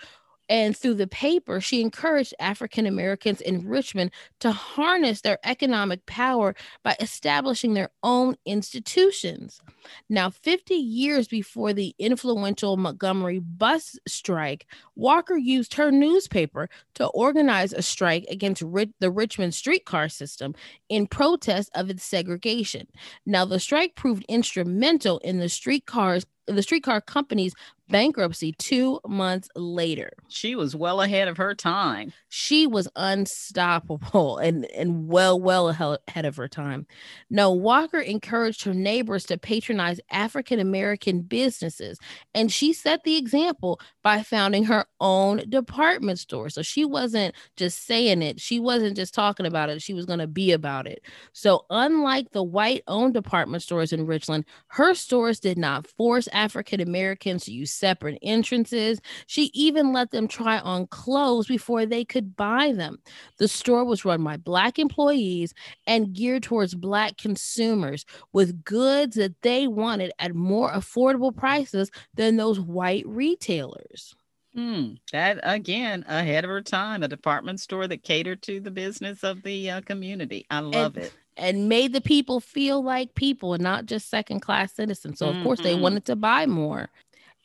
and 0.50 0.76
through 0.76 0.96
the 0.96 1.08
paper, 1.08 1.62
she 1.62 1.80
encouraged 1.80 2.34
African 2.40 2.88
Americans 2.88 3.40
in 3.40 3.68
Richmond 3.68 4.12
to 4.40 4.52
harness 4.52 5.22
their 5.22 5.38
economic 5.44 6.06
power 6.08 6.56
by 6.84 6.96
establishing 7.00 7.76
their 7.76 7.92
own 8.02 8.36
institutions. 8.46 9.62
Now, 10.10 10.32
50 10.32 10.74
years 10.74 11.28
before 11.28 11.72
the 11.72 11.94
influential 12.00 12.78
Montgomery 12.78 13.40
bus 13.40 14.00
strike, 14.08 14.66
Walker 14.96 15.38
used 15.38 15.76
her 15.76 15.92
newspaper 15.92 16.68
to 16.96 17.06
organize 17.08 17.72
a 17.72 17.84
strike 17.84 18.26
against 18.30 18.64
the 19.00 19.12
Richmond 19.12 19.54
streetcar 19.54 20.10
system 20.10 20.56
in 20.90 21.06
protest 21.06 21.70
of 21.76 21.92
its 21.92 22.04
segregation. 22.04 22.88
Now, 23.26 23.46
the 23.46 23.60
strike 23.60 23.96
proved 23.96 24.26
instrumental 24.28 25.20
in 25.20 25.40
the 25.40 25.50
streetcars 25.50 26.26
the 26.56 26.64
streetcar 26.64 27.02
company's 27.02 27.54
bankruptcy 27.90 28.54
two 28.54 29.00
months 29.08 29.50
later. 29.56 30.12
She 30.28 30.56
was 30.56 30.76
well 30.76 31.02
ahead 31.02 31.28
of 31.28 31.38
her 31.38 31.54
time. 31.54 32.14
She 32.30 32.68
was 32.68 32.88
unstoppable 32.96 34.38
and, 34.44 34.66
and 34.72 35.08
well, 35.08 35.40
well 35.40 35.70
ahead 35.70 36.26
of 36.26 36.36
her 36.38 36.48
time. 36.48 36.88
No, 37.30 37.52
Walker 37.52 38.00
encouraged 38.00 38.64
her 38.64 38.74
neighbors 38.74 39.26
to 39.26 39.38
patronize 39.38 40.00
African 40.12 40.60
American 40.60 41.22
businesses, 41.22 42.00
and 42.34 42.52
she 42.52 42.74
set 42.74 43.04
the 43.04 43.18
example 43.18 43.80
by 44.04 44.22
founding 44.24 44.64
her 44.66 44.86
own 45.00 45.50
department 45.50 46.20
store. 46.20 46.50
So 46.50 46.62
she 46.62 46.86
wasn't 46.86 47.36
just 47.58 47.86
saying 47.86 48.22
it, 48.22 48.40
she 48.40 48.60
wasn't 48.60 48.96
just 48.96 49.14
talking 49.14 49.46
about 49.46 49.70
it, 49.70 49.82
she 49.82 49.94
was 49.94 50.06
going 50.06 50.20
to 50.20 50.28
be 50.28 50.52
about 50.52 50.88
it. 50.88 51.04
So, 51.34 51.66
unlike 51.70 52.32
the 52.32 52.44
white 52.44 52.84
owned 52.88 53.14
department 53.14 53.64
stores 53.64 53.94
in 53.94 54.06
Richland, 54.06 54.46
her 54.68 54.94
stores 54.94 55.40
did 55.40 55.58
not 55.58 55.88
force 55.88 56.28
African 56.32 56.82
Americans 56.82 57.46
to 57.46 57.52
use 57.52 57.72
separate 57.80 58.20
entrances. 58.22 59.00
She 59.28 59.52
even 59.54 59.94
let 59.94 60.12
them 60.12 60.28
try 60.28 60.60
on 60.60 60.88
clothes 60.88 61.48
before 61.48 61.86
they 61.86 62.06
could 62.06 62.36
buy 62.36 62.74
them. 62.74 63.00
The 63.38 63.48
store 63.48 63.86
was 63.86 64.06
run 64.06 64.24
by 64.24 64.38
Black 64.38 64.78
employees 64.78 65.54
and 65.88 66.14
geared 66.14 66.44
towards 66.44 66.76
Black 66.76 67.18
consumers 67.18 68.06
with 68.34 68.64
goods 68.64 69.16
that 69.16 69.42
they 69.42 69.68
wanted 69.68 70.12
at 70.20 70.36
more 70.36 70.72
affordable 70.72 71.36
prices 71.36 71.90
than 72.14 72.38
those 72.38 72.60
white 72.60 73.06
retailers. 73.08 74.16
Hmm. 74.56 74.94
That 75.12 75.40
again, 75.44 76.04
ahead 76.08 76.44
of 76.44 76.50
her 76.50 76.62
time, 76.62 77.04
a 77.04 77.08
department 77.08 77.60
store 77.60 77.88
that 77.88 78.04
catered 78.04 78.42
to 78.44 78.60
the 78.60 78.72
business 78.72 79.24
of 79.24 79.44
the 79.44 79.70
uh, 79.70 79.82
community. 79.82 80.46
I 80.50 80.60
love 80.60 80.98
and, 80.98 81.06
it. 81.06 81.14
And 81.38 81.70
made 81.70 81.94
the 81.94 82.02
people 82.02 82.40
feel 82.40 82.84
like 82.84 83.14
people 83.16 83.54
and 83.54 83.64
not 83.64 83.86
just 83.86 84.10
second 84.10 84.42
class 84.42 84.74
citizens. 84.74 85.20
So, 85.20 85.30
of 85.30 85.36
mm-hmm. 85.36 85.44
course, 85.44 85.62
they 85.62 85.74
mm-hmm. 85.74 85.84
wanted 85.84 86.06
to 86.06 86.16
buy 86.16 86.46
more. 86.48 86.90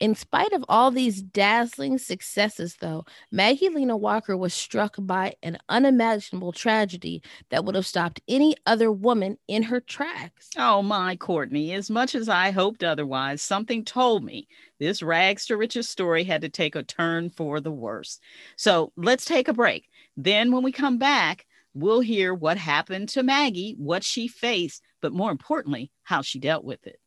In 0.04 0.14
spite 0.14 0.52
of 0.52 0.62
all 0.68 0.90
these 0.90 1.22
dazzling 1.22 1.96
successes, 1.96 2.76
though, 2.78 3.06
Maggie 3.32 3.70
Lena 3.70 3.96
Walker 3.96 4.36
was 4.36 4.52
struck 4.52 4.96
by 4.98 5.32
an 5.42 5.56
unimaginable 5.70 6.52
tragedy 6.52 7.22
that 7.48 7.64
would 7.64 7.74
have 7.74 7.86
stopped 7.86 8.20
any 8.28 8.54
other 8.66 8.92
woman 8.92 9.38
in 9.48 9.62
her 9.62 9.80
tracks. 9.80 10.50
Oh, 10.58 10.82
my 10.82 11.16
Courtney, 11.16 11.72
as 11.72 11.88
much 11.88 12.14
as 12.14 12.28
I 12.28 12.50
hoped 12.50 12.84
otherwise, 12.84 13.40
something 13.40 13.82
told 13.82 14.22
me 14.22 14.46
this 14.78 15.02
rags 15.02 15.46
to 15.46 15.56
riches 15.56 15.88
story 15.88 16.24
had 16.24 16.42
to 16.42 16.50
take 16.50 16.76
a 16.76 16.82
turn 16.82 17.30
for 17.30 17.58
the 17.58 17.72
worse. 17.72 18.20
So 18.56 18.92
let's 18.98 19.24
take 19.24 19.48
a 19.48 19.54
break. 19.54 19.88
Then, 20.18 20.52
when 20.52 20.62
we 20.62 20.70
come 20.70 20.98
back, 20.98 21.46
we'll 21.72 22.00
hear 22.00 22.34
what 22.34 22.58
happened 22.58 23.08
to 23.08 23.22
Maggie, 23.22 23.74
what 23.78 24.04
she 24.04 24.28
faced, 24.28 24.82
but 25.00 25.14
more 25.14 25.30
importantly, 25.30 25.90
how 26.02 26.20
she 26.20 26.38
dealt 26.38 26.62
with 26.62 26.86
it. 26.86 27.00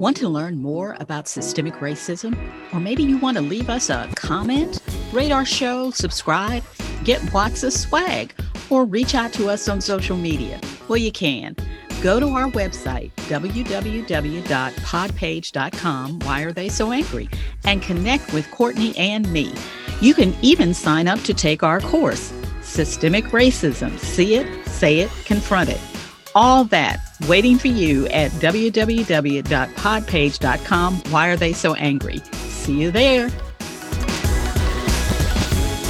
Want 0.00 0.16
to 0.16 0.28
learn 0.30 0.62
more 0.62 0.96
about 0.98 1.28
systemic 1.28 1.74
racism? 1.74 2.34
Or 2.72 2.80
maybe 2.80 3.02
you 3.02 3.18
want 3.18 3.36
to 3.36 3.42
leave 3.42 3.68
us 3.68 3.90
a 3.90 4.08
comment, 4.16 4.80
rate 5.12 5.30
our 5.30 5.44
show, 5.44 5.90
subscribe, 5.90 6.62
get 7.04 7.20
Watts 7.34 7.62
of 7.64 7.74
swag, 7.74 8.32
or 8.70 8.86
reach 8.86 9.14
out 9.14 9.34
to 9.34 9.50
us 9.50 9.68
on 9.68 9.82
social 9.82 10.16
media? 10.16 10.58
Well, 10.88 10.96
you 10.96 11.12
can. 11.12 11.54
Go 12.02 12.18
to 12.18 12.28
our 12.28 12.46
website, 12.46 13.10
www.podpage.com, 13.28 16.18
Why 16.20 16.42
Are 16.44 16.52
They 16.52 16.70
So 16.70 16.92
Angry, 16.92 17.28
and 17.64 17.82
connect 17.82 18.32
with 18.32 18.50
Courtney 18.50 18.96
and 18.96 19.30
me. 19.30 19.52
You 20.00 20.14
can 20.14 20.34
even 20.40 20.72
sign 20.72 21.08
up 21.08 21.20
to 21.24 21.34
take 21.34 21.62
our 21.62 21.80
course, 21.80 22.32
Systemic 22.62 23.24
Racism 23.24 23.98
See 23.98 24.36
It, 24.36 24.66
Say 24.66 25.00
It, 25.00 25.10
Confront 25.26 25.68
It. 25.68 25.99
All 26.34 26.64
that 26.64 26.98
waiting 27.28 27.58
for 27.58 27.68
you 27.68 28.06
at 28.08 28.30
www.podpage.com. 28.32 30.96
Why 31.10 31.28
are 31.28 31.36
they 31.36 31.52
so 31.52 31.74
angry? 31.74 32.18
See 32.32 32.80
you 32.80 32.90
there. 32.90 33.30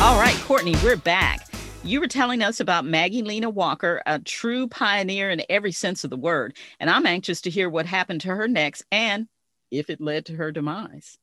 All 0.00 0.18
right, 0.18 0.36
Courtney, 0.44 0.74
we're 0.82 0.96
back. 0.96 1.46
You 1.84 2.00
were 2.00 2.08
telling 2.08 2.42
us 2.42 2.60
about 2.60 2.84
Maggie 2.84 3.22
Lena 3.22 3.50
Walker, 3.50 4.02
a 4.06 4.18
true 4.18 4.66
pioneer 4.66 5.30
in 5.30 5.42
every 5.48 5.72
sense 5.72 6.04
of 6.04 6.10
the 6.10 6.16
word, 6.16 6.56
and 6.78 6.90
I'm 6.90 7.06
anxious 7.06 7.40
to 7.42 7.50
hear 7.50 7.70
what 7.70 7.86
happened 7.86 8.20
to 8.22 8.28
her 8.28 8.48
next 8.48 8.84
and 8.90 9.28
if 9.70 9.88
it 9.88 10.00
led 10.00 10.26
to 10.26 10.36
her 10.36 10.52
demise. 10.52 11.18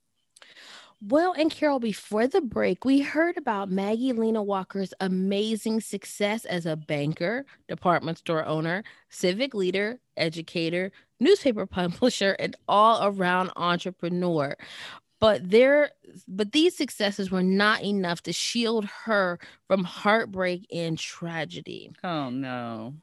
Well, 0.99 1.33
and 1.37 1.51
Carol, 1.51 1.79
before 1.79 2.25
the 2.25 2.41
break, 2.41 2.83
we 2.83 3.01
heard 3.01 3.37
about 3.37 3.69
Maggie 3.69 4.13
Lena 4.13 4.41
Walker's 4.41 4.95
amazing 4.99 5.81
success 5.81 6.43
as 6.43 6.65
a 6.65 6.75
banker, 6.75 7.45
department 7.67 8.17
store 8.17 8.43
owner, 8.43 8.83
civic 9.09 9.53
leader, 9.53 9.99
educator, 10.15 10.91
newspaper 11.19 11.65
publisher, 11.67 12.35
and 12.39 12.55
all 12.67 13.07
around 13.07 13.51
entrepreneur. 13.55 14.55
But 15.19 15.49
there 15.49 15.91
but 16.27 16.51
these 16.51 16.75
successes 16.75 17.29
were 17.29 17.43
not 17.43 17.83
enough 17.83 18.23
to 18.23 18.33
shield 18.33 18.85
her 19.05 19.39
from 19.67 19.83
heartbreak 19.83 20.65
and 20.71 20.97
tragedy. 20.97 21.91
Oh 22.03 22.29
no 22.31 22.93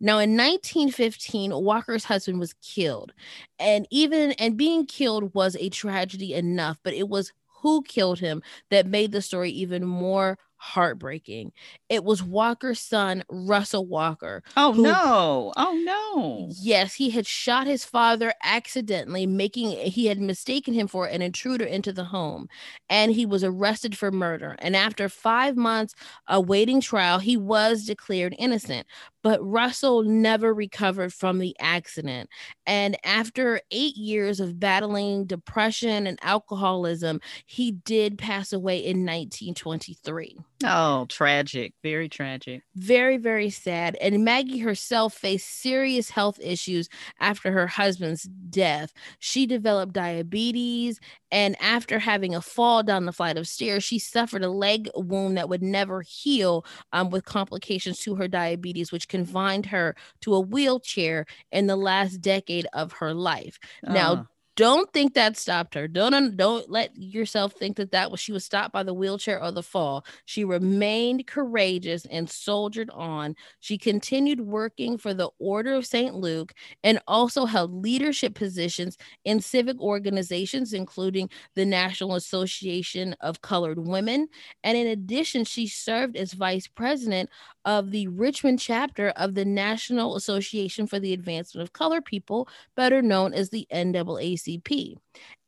now 0.00 0.18
in 0.18 0.36
1915 0.36 1.52
walker's 1.52 2.04
husband 2.04 2.38
was 2.38 2.54
killed 2.62 3.12
and 3.58 3.86
even 3.90 4.32
and 4.32 4.56
being 4.56 4.86
killed 4.86 5.34
was 5.34 5.56
a 5.56 5.68
tragedy 5.70 6.34
enough 6.34 6.78
but 6.82 6.94
it 6.94 7.08
was 7.08 7.32
who 7.62 7.82
killed 7.82 8.20
him 8.20 8.42
that 8.70 8.86
made 8.86 9.12
the 9.12 9.22
story 9.22 9.50
even 9.50 9.84
more 9.84 10.38
heartbreaking. 10.60 11.52
It 11.88 12.04
was 12.04 12.22
Walker's 12.22 12.80
son, 12.80 13.24
Russell 13.30 13.86
Walker. 13.86 14.42
Oh 14.56 14.72
who, 14.72 14.82
no. 14.82 15.52
Oh 15.56 15.72
no. 15.84 16.48
Yes, 16.60 16.94
he 16.94 17.10
had 17.10 17.26
shot 17.26 17.66
his 17.66 17.84
father 17.84 18.32
accidentally, 18.42 19.26
making 19.26 19.70
he 19.70 20.06
had 20.06 20.18
mistaken 20.18 20.72
him 20.72 20.86
for 20.88 21.06
an 21.06 21.20
intruder 21.20 21.64
into 21.64 21.92
the 21.92 22.04
home, 22.04 22.48
and 22.88 23.12
he 23.12 23.26
was 23.26 23.44
arrested 23.44 23.98
for 23.98 24.10
murder. 24.10 24.56
And 24.60 24.74
after 24.74 25.08
5 25.08 25.56
months 25.56 25.94
awaiting 26.26 26.80
trial, 26.80 27.18
he 27.18 27.36
was 27.36 27.84
declared 27.84 28.34
innocent 28.38 28.86
but 29.22 29.44
Russell 29.44 30.02
never 30.02 30.54
recovered 30.54 31.12
from 31.12 31.38
the 31.38 31.56
accident. 31.60 32.28
And 32.66 32.96
after 33.04 33.60
eight 33.70 33.96
years 33.96 34.40
of 34.40 34.60
battling 34.60 35.24
depression 35.26 36.06
and 36.06 36.18
alcoholism, 36.22 37.20
he 37.46 37.72
did 37.72 38.18
pass 38.18 38.52
away 38.52 38.78
in 38.78 39.04
1923. 39.04 40.38
Oh, 40.64 41.06
tragic. 41.08 41.74
Very 41.84 42.08
tragic. 42.08 42.62
Very, 42.74 43.16
very 43.16 43.48
sad. 43.50 43.96
And 44.00 44.24
Maggie 44.24 44.58
herself 44.58 45.14
faced 45.14 45.48
serious 45.48 46.10
health 46.10 46.38
issues 46.40 46.88
after 47.20 47.52
her 47.52 47.68
husband's 47.68 48.24
death. 48.50 48.92
She 49.20 49.46
developed 49.46 49.92
diabetes. 49.92 50.98
And 51.30 51.60
after 51.60 51.98
having 52.00 52.34
a 52.34 52.40
fall 52.40 52.82
down 52.82 53.04
the 53.04 53.12
flight 53.12 53.36
of 53.36 53.46
stairs, 53.46 53.84
she 53.84 53.98
suffered 54.00 54.42
a 54.42 54.50
leg 54.50 54.88
wound 54.96 55.36
that 55.36 55.48
would 55.48 55.62
never 55.62 56.02
heal 56.02 56.64
um, 56.92 57.10
with 57.10 57.24
complications 57.24 58.00
to 58.00 58.16
her 58.16 58.26
diabetes, 58.26 58.90
which 58.90 59.08
confined 59.08 59.66
her 59.66 59.94
to 60.22 60.34
a 60.34 60.40
wheelchair 60.40 61.24
in 61.52 61.68
the 61.68 61.76
last 61.76 62.20
decade 62.20 62.66
of 62.72 62.92
her 62.92 63.14
life. 63.14 63.58
Uh. 63.86 63.92
Now, 63.92 64.26
don't 64.58 64.92
think 64.92 65.14
that 65.14 65.36
stopped 65.36 65.74
her. 65.74 65.86
Don't 65.86 66.36
don't 66.36 66.68
let 66.68 66.90
yourself 66.96 67.52
think 67.52 67.76
that 67.76 67.92
that 67.92 68.10
was 68.10 68.18
she 68.18 68.32
was 68.32 68.44
stopped 68.44 68.72
by 68.72 68.82
the 68.82 68.92
wheelchair 68.92 69.40
or 69.40 69.52
the 69.52 69.62
fall. 69.62 70.04
She 70.24 70.44
remained 70.44 71.28
courageous 71.28 72.04
and 72.06 72.28
soldiered 72.28 72.90
on. 72.90 73.36
She 73.60 73.78
continued 73.78 74.40
working 74.40 74.98
for 74.98 75.14
the 75.14 75.30
Order 75.38 75.74
of 75.74 75.86
St. 75.86 76.12
Luke 76.12 76.54
and 76.82 76.98
also 77.06 77.46
held 77.46 77.72
leadership 77.72 78.34
positions 78.34 78.98
in 79.24 79.40
civic 79.40 79.78
organizations 79.78 80.72
including 80.72 81.30
the 81.54 81.64
National 81.64 82.16
Association 82.16 83.14
of 83.20 83.42
Colored 83.42 83.78
Women, 83.78 84.26
and 84.64 84.76
in 84.76 84.88
addition 84.88 85.44
she 85.44 85.68
served 85.68 86.16
as 86.16 86.32
vice 86.32 86.66
president 86.66 87.30
of 87.64 87.92
the 87.92 88.08
Richmond 88.08 88.58
chapter 88.58 89.10
of 89.10 89.34
the 89.34 89.44
National 89.44 90.16
Association 90.16 90.88
for 90.88 90.98
the 90.98 91.12
Advancement 91.12 91.62
of 91.62 91.72
Color 91.74 92.00
People, 92.00 92.48
better 92.74 93.02
known 93.02 93.32
as 93.32 93.50
the 93.50 93.68
NAACP. 93.70 94.47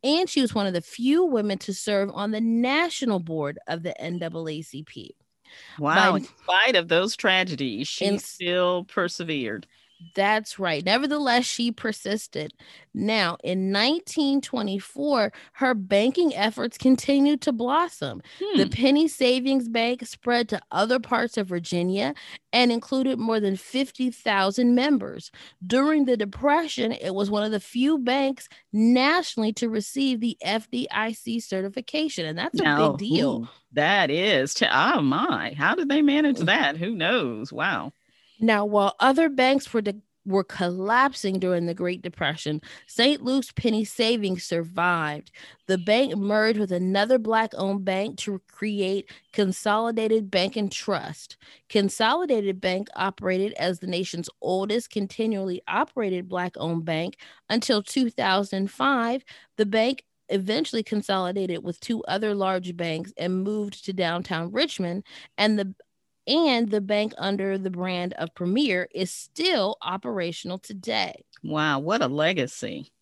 And 0.02 0.28
she 0.28 0.40
was 0.40 0.54
one 0.54 0.66
of 0.66 0.72
the 0.72 0.80
few 0.80 1.24
women 1.24 1.58
to 1.58 1.74
serve 1.74 2.10
on 2.12 2.30
the 2.30 2.40
national 2.40 3.20
board 3.20 3.58
of 3.68 3.82
the 3.82 3.94
NAACP. 4.00 5.10
Wow, 5.78 6.12
By, 6.12 6.18
in 6.18 6.24
spite 6.24 6.76
of 6.76 6.88
those 6.88 7.16
tragedies, 7.16 7.88
she 7.88 8.06
in, 8.06 8.18
still 8.18 8.84
persevered. 8.84 9.66
That's 10.14 10.58
right. 10.58 10.84
Nevertheless, 10.84 11.44
she 11.44 11.70
persisted. 11.70 12.52
Now, 12.94 13.36
in 13.44 13.72
1924, 13.72 15.32
her 15.52 15.74
banking 15.74 16.34
efforts 16.34 16.76
continued 16.78 17.40
to 17.42 17.52
blossom. 17.52 18.22
Hmm. 18.42 18.58
The 18.58 18.68
Penny 18.68 19.06
Savings 19.08 19.68
Bank 19.68 20.06
spread 20.06 20.48
to 20.48 20.60
other 20.72 20.98
parts 20.98 21.36
of 21.36 21.46
Virginia 21.46 22.14
and 22.52 22.72
included 22.72 23.18
more 23.18 23.38
than 23.38 23.56
50,000 23.56 24.74
members. 24.74 25.30
During 25.64 26.04
the 26.06 26.16
Depression, 26.16 26.92
it 26.92 27.14
was 27.14 27.30
one 27.30 27.44
of 27.44 27.52
the 27.52 27.60
few 27.60 27.98
banks 27.98 28.48
nationally 28.72 29.52
to 29.54 29.68
receive 29.68 30.20
the 30.20 30.36
FDIC 30.44 31.42
certification, 31.42 32.26
and 32.26 32.36
that's 32.38 32.58
a 32.58 32.64
big 32.76 32.98
deal. 32.98 33.42
Ooh, 33.42 33.48
that 33.72 34.10
is. 34.10 34.56
Oh 34.62 35.00
my, 35.00 35.54
how 35.56 35.74
did 35.74 35.88
they 35.88 36.02
manage 36.02 36.38
that? 36.40 36.76
Who 36.76 36.94
knows? 36.94 37.52
Wow. 37.52 37.92
Now, 38.40 38.64
while 38.64 38.96
other 39.00 39.28
banks 39.28 39.72
were 39.72 39.82
de- 39.82 40.00
were 40.26 40.44
collapsing 40.44 41.38
during 41.38 41.66
the 41.66 41.74
Great 41.74 42.02
Depression, 42.02 42.60
St. 42.86 43.22
Luke's 43.22 43.52
Penny 43.52 43.84
Savings 43.84 44.44
survived. 44.44 45.30
The 45.66 45.78
bank 45.78 46.16
merged 46.16 46.58
with 46.58 46.72
another 46.72 47.18
Black 47.18 47.52
owned 47.56 47.84
bank 47.84 48.18
to 48.18 48.40
create 48.48 49.10
Consolidated 49.32 50.30
Bank 50.30 50.56
and 50.56 50.70
Trust. 50.70 51.36
Consolidated 51.68 52.60
Bank 52.60 52.88
operated 52.94 53.52
as 53.54 53.78
the 53.78 53.86
nation's 53.86 54.30
oldest 54.40 54.90
continually 54.90 55.62
operated 55.68 56.28
Black 56.28 56.54
owned 56.56 56.84
bank 56.84 57.16
until 57.48 57.82
2005. 57.82 59.24
The 59.56 59.66
bank 59.66 60.04
eventually 60.28 60.82
consolidated 60.82 61.64
with 61.64 61.80
two 61.80 62.04
other 62.04 62.34
large 62.34 62.76
banks 62.76 63.12
and 63.16 63.42
moved 63.42 63.84
to 63.84 63.92
downtown 63.92 64.52
Richmond, 64.52 65.04
and 65.36 65.58
the 65.58 65.74
and 66.30 66.70
the 66.70 66.80
bank 66.80 67.12
under 67.18 67.58
the 67.58 67.70
brand 67.70 68.14
of 68.14 68.34
Premier 68.34 68.88
is 68.94 69.10
still 69.10 69.76
operational 69.82 70.58
today. 70.58 71.24
Wow, 71.42 71.80
what 71.80 72.02
a 72.02 72.06
legacy. 72.06 72.92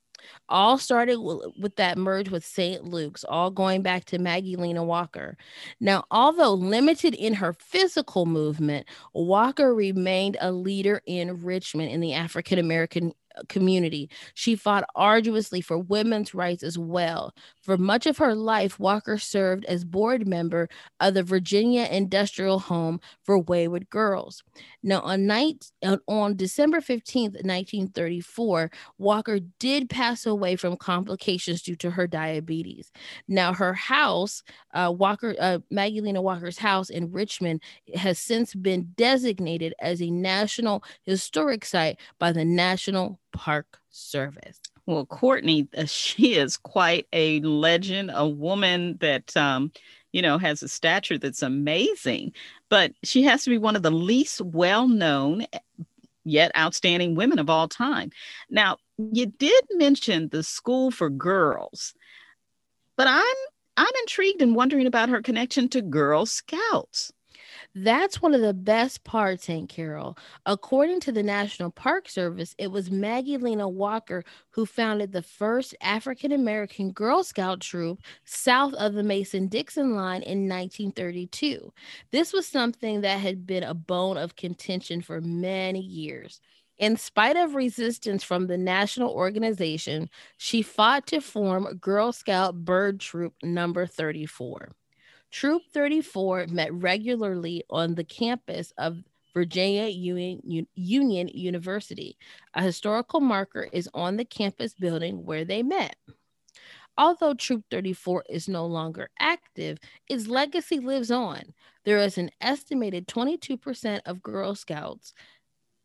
All 0.48 0.78
started 0.78 1.18
with 1.58 1.76
that 1.76 1.96
merge 1.96 2.30
with 2.30 2.44
St. 2.44 2.84
Luke's, 2.84 3.24
all 3.24 3.50
going 3.50 3.82
back 3.82 4.04
to 4.06 4.18
Maggie 4.18 4.56
Lena 4.56 4.82
Walker. 4.82 5.36
Now, 5.80 6.04
although 6.10 6.54
limited 6.54 7.14
in 7.14 7.34
her 7.34 7.52
physical 7.52 8.26
movement, 8.26 8.86
Walker 9.14 9.74
remained 9.74 10.36
a 10.40 10.50
leader 10.50 11.02
in 11.06 11.42
Richmond 11.42 11.90
in 11.90 12.00
the 12.00 12.14
African 12.14 12.58
American 12.58 13.12
community. 13.48 14.10
She 14.34 14.56
fought 14.56 14.84
arduously 14.94 15.60
for 15.60 15.78
women's 15.78 16.34
rights 16.34 16.62
as 16.62 16.76
well. 16.76 17.34
For 17.68 17.76
much 17.76 18.06
of 18.06 18.16
her 18.16 18.34
life, 18.34 18.80
Walker 18.80 19.18
served 19.18 19.66
as 19.66 19.84
board 19.84 20.26
member 20.26 20.70
of 21.00 21.12
the 21.12 21.22
Virginia 21.22 21.84
Industrial 21.84 22.58
Home 22.60 22.98
for 23.24 23.38
Wayward 23.38 23.90
Girls. 23.90 24.42
Now, 24.82 25.02
on 25.02 25.26
night 25.26 25.70
on 26.08 26.34
December 26.34 26.80
15th, 26.80 27.34
1934, 27.44 28.70
Walker 28.96 29.38
did 29.58 29.90
pass 29.90 30.24
away 30.24 30.56
from 30.56 30.78
complications 30.78 31.60
due 31.60 31.76
to 31.76 31.90
her 31.90 32.06
diabetes. 32.06 32.90
Now, 33.28 33.52
her 33.52 33.74
house, 33.74 34.42
uh, 34.72 34.90
Walker, 34.96 35.34
uh, 35.38 35.58
Maggie 35.70 36.00
Lena 36.00 36.22
Walker's 36.22 36.56
house 36.56 36.88
in 36.88 37.12
Richmond, 37.12 37.60
has 37.94 38.18
since 38.18 38.54
been 38.54 38.94
designated 38.96 39.74
as 39.78 40.00
a 40.00 40.08
National 40.08 40.82
Historic 41.04 41.66
Site 41.66 42.00
by 42.18 42.32
the 42.32 42.46
National 42.46 43.20
Park 43.34 43.78
Service. 43.90 44.58
Well, 44.88 45.04
Courtney, 45.04 45.68
uh, 45.76 45.84
she 45.86 46.34
is 46.34 46.56
quite 46.56 47.06
a 47.12 47.40
legend, 47.40 48.10
a 48.14 48.26
woman 48.26 48.96
that, 49.00 49.36
um, 49.36 49.70
you 50.12 50.22
know, 50.22 50.38
has 50.38 50.62
a 50.62 50.68
stature 50.68 51.18
that's 51.18 51.42
amazing, 51.42 52.32
but 52.70 52.92
she 53.04 53.22
has 53.24 53.44
to 53.44 53.50
be 53.50 53.58
one 53.58 53.76
of 53.76 53.82
the 53.82 53.90
least 53.90 54.40
well 54.40 54.88
known 54.88 55.42
eh, 55.52 55.58
yet 56.24 56.50
outstanding 56.56 57.14
women 57.14 57.38
of 57.38 57.50
all 57.50 57.68
time. 57.68 58.10
Now, 58.48 58.78
you 58.96 59.26
did 59.26 59.62
mention 59.72 60.30
the 60.30 60.42
school 60.42 60.90
for 60.90 61.10
girls, 61.10 61.92
but 62.96 63.06
I'm 63.08 63.36
I'm 63.76 63.92
intrigued 64.00 64.40
and 64.40 64.56
wondering 64.56 64.86
about 64.86 65.10
her 65.10 65.20
connection 65.20 65.68
to 65.68 65.82
Girl 65.82 66.24
Scouts. 66.24 67.12
That's 67.80 68.20
one 68.20 68.34
of 68.34 68.40
the 68.40 68.54
best 68.54 69.04
parts, 69.04 69.48
Aunt 69.48 69.68
Carol. 69.68 70.18
According 70.46 70.98
to 71.00 71.12
the 71.12 71.22
National 71.22 71.70
Park 71.70 72.08
Service, 72.08 72.52
it 72.58 72.72
was 72.72 72.90
Maggie 72.90 73.36
Lena 73.36 73.68
Walker 73.68 74.24
who 74.50 74.66
founded 74.66 75.12
the 75.12 75.22
first 75.22 75.76
African 75.80 76.32
American 76.32 76.90
Girl 76.90 77.22
Scout 77.22 77.60
troop 77.60 78.00
south 78.24 78.74
of 78.74 78.94
the 78.94 79.04
Mason 79.04 79.46
Dixon 79.46 79.94
line 79.94 80.22
in 80.22 80.48
1932. 80.48 81.72
This 82.10 82.32
was 82.32 82.48
something 82.48 83.02
that 83.02 83.20
had 83.20 83.46
been 83.46 83.62
a 83.62 83.74
bone 83.74 84.16
of 84.16 84.34
contention 84.34 85.00
for 85.00 85.20
many 85.20 85.80
years. 85.80 86.40
In 86.78 86.96
spite 86.96 87.36
of 87.36 87.54
resistance 87.54 88.24
from 88.24 88.48
the 88.48 88.58
national 88.58 89.10
organization, 89.10 90.10
she 90.36 90.62
fought 90.62 91.06
to 91.08 91.20
form 91.20 91.78
Girl 91.80 92.10
Scout 92.10 92.64
Bird 92.64 92.98
Troop 92.98 93.34
number 93.44 93.86
34. 93.86 94.72
Troop 95.30 95.62
34 95.72 96.46
met 96.48 96.72
regularly 96.72 97.62
on 97.70 97.94
the 97.94 98.04
campus 98.04 98.72
of 98.78 98.98
Virginia 99.34 99.86
Union, 99.86 100.68
University. 100.74 102.16
A 102.54 102.62
historical 102.62 103.20
marker 103.20 103.68
is 103.72 103.88
on 103.94 104.16
the 104.16 104.24
campus 104.24 104.74
building 104.74 105.24
where 105.24 105.44
they 105.44 105.62
met. 105.62 105.96
Although 106.96 107.34
Troop 107.34 107.64
34 107.70 108.24
is 108.28 108.48
no 108.48 108.66
longer 108.66 109.10
active, 109.20 109.78
its 110.08 110.26
legacy 110.26 110.80
lives 110.80 111.10
on. 111.10 111.42
There 111.84 111.98
is 111.98 112.18
an 112.18 112.30
estimated 112.40 113.06
22% 113.06 114.00
of 114.06 114.22
Girl 114.22 114.54
Scouts 114.56 115.14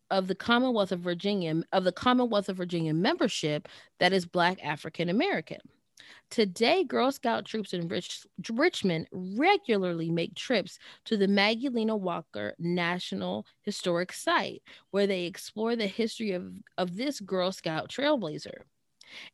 of 0.10 0.28
the 0.28 0.36
Commonwealth 0.36 0.92
of 0.92 1.02
Virginia 1.02 1.62
of 1.72 1.84
the 1.84 1.92
Commonwealth 1.92 2.50
of 2.50 2.58
Virginia 2.58 2.94
membership 2.94 3.68
that 4.00 4.14
is 4.14 4.26
Black 4.26 4.64
African 4.64 5.10
American. 5.10 5.60
Today, 6.30 6.84
Girl 6.84 7.12
Scout 7.12 7.46
troops 7.46 7.74
in 7.74 7.88
Rich- 7.88 8.26
Richmond 8.52 9.08
regularly 9.12 10.10
make 10.10 10.36
trips 10.36 10.80
to 11.06 11.18
the 11.18 11.28
Maggie 11.28 11.70
Lena 11.70 11.96
Walker 11.96 12.54
National 12.60 13.46
Historic 13.62 14.12
Site, 14.12 14.64
where 14.92 15.08
they 15.08 15.26
explore 15.26 15.76
the 15.76 15.88
history 15.88 16.32
of, 16.32 16.52
of 16.78 16.96
this 16.96 17.20
Girl 17.20 17.52
Scout 17.52 17.90
trailblazer 17.90 18.64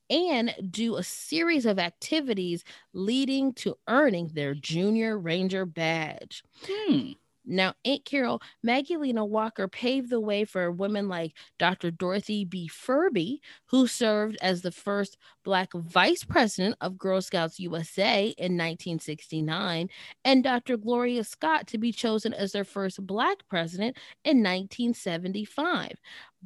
and 0.10 0.54
do 0.70 0.96
a 0.96 1.04
series 1.04 1.66
of 1.66 1.80
activities 1.80 2.64
leading 2.94 3.54
to 3.54 3.78
earning 3.88 4.30
their 4.34 4.54
Junior 4.54 5.18
Ranger 5.18 5.66
badge. 5.66 6.44
Hmm. 6.66 7.12
Now, 7.50 7.74
Aunt 7.84 8.06
Carol, 8.06 8.42
Maggie 8.64 8.98
Lena 8.98 9.26
Walker 9.26 9.68
paved 9.68 10.10
the 10.10 10.20
way 10.20 10.46
for 10.46 10.72
women 10.72 11.08
like 11.10 11.34
Dr. 11.58 11.92
Dorothy 11.92 12.46
B. 12.46 12.70
Ferebee, 12.72 13.40
who 13.66 13.88
served 13.88 14.38
as 14.42 14.62
the 14.62 14.72
first 14.72 15.18
Black 15.44 15.74
vice 15.74 16.24
president 16.24 16.76
of 16.82 16.98
Girl 16.98 17.22
Scouts 17.22 17.60
USA 17.60 18.28
in 18.38 18.56
1969, 18.58 19.90
and 20.24 20.44
Dr. 20.44 20.78
Gloria 20.78 21.24
Scott 21.24 21.68
to 21.68 21.78
be 21.78 21.92
chosen 21.92 22.34
as 22.34 22.52
their 22.52 22.64
first 22.64 23.06
Black 23.06 23.38
president 23.50 23.98
in 24.24 24.44
1975. 24.44 25.94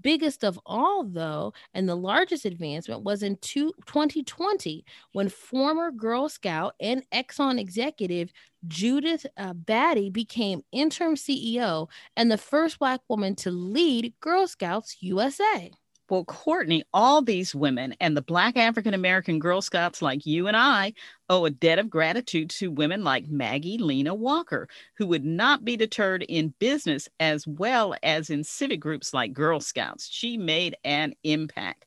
Biggest 0.02 0.44
of 0.44 0.60
all, 0.66 1.04
though, 1.04 1.54
and 1.74 1.88
the 1.88 1.96
largest 1.96 2.46
advancement 2.46 3.04
was 3.04 3.22
in 3.22 3.38
two, 3.38 3.74
2020 3.86 4.84
when 5.12 5.30
former 5.30 5.92
Girl 5.92 6.30
Scout 6.30 6.74
and 6.80 7.08
Exxon 7.12 7.60
executive 7.60 8.32
Judith 8.68 9.26
uh, 9.38 9.54
Batty 9.54 10.10
became 10.10 10.64
interim 10.72 11.16
CEO 11.16 11.90
and 12.18 12.32
the 12.32 12.38
first 12.38 12.80
Black 12.80 13.02
woman 13.08 13.36
to 13.36 13.52
lead 13.52 14.14
Girl 14.20 14.48
Scouts 14.48 14.98
USA. 15.02 15.72
Well, 16.10 16.26
Courtney, 16.26 16.84
all 16.94 17.22
these 17.22 17.56
women 17.56 17.96
and 18.00 18.16
the 18.16 18.22
Black 18.22 18.58
African 18.58 18.94
American 18.94 19.40
Girl 19.40 19.62
Scouts 19.62 20.02
like 20.02 20.26
you 20.26 20.48
and 20.48 20.56
I 20.56 20.94
owe 21.30 21.46
a 21.46 21.50
debt 21.50 21.80
of 21.80 21.90
gratitude 21.90 22.50
to 22.52 22.72
women 22.72 23.04
like 23.04 23.30
Maggie 23.30 23.78
Lena 23.78 24.14
Walker, 24.14 24.68
who 24.98 25.08
would 25.08 25.24
not 25.24 25.64
be 25.64 25.78
deterred 25.78 26.24
in 26.24 26.54
business 26.60 27.08
as 27.20 27.48
well 27.48 27.96
as 28.04 28.30
in 28.30 28.44
civic 28.44 28.82
groups 28.82 29.14
like 29.14 29.34
Girl 29.34 29.60
Scouts. 29.62 30.10
She 30.12 30.38
made 30.38 30.76
an 30.84 31.14
impact. 31.24 31.86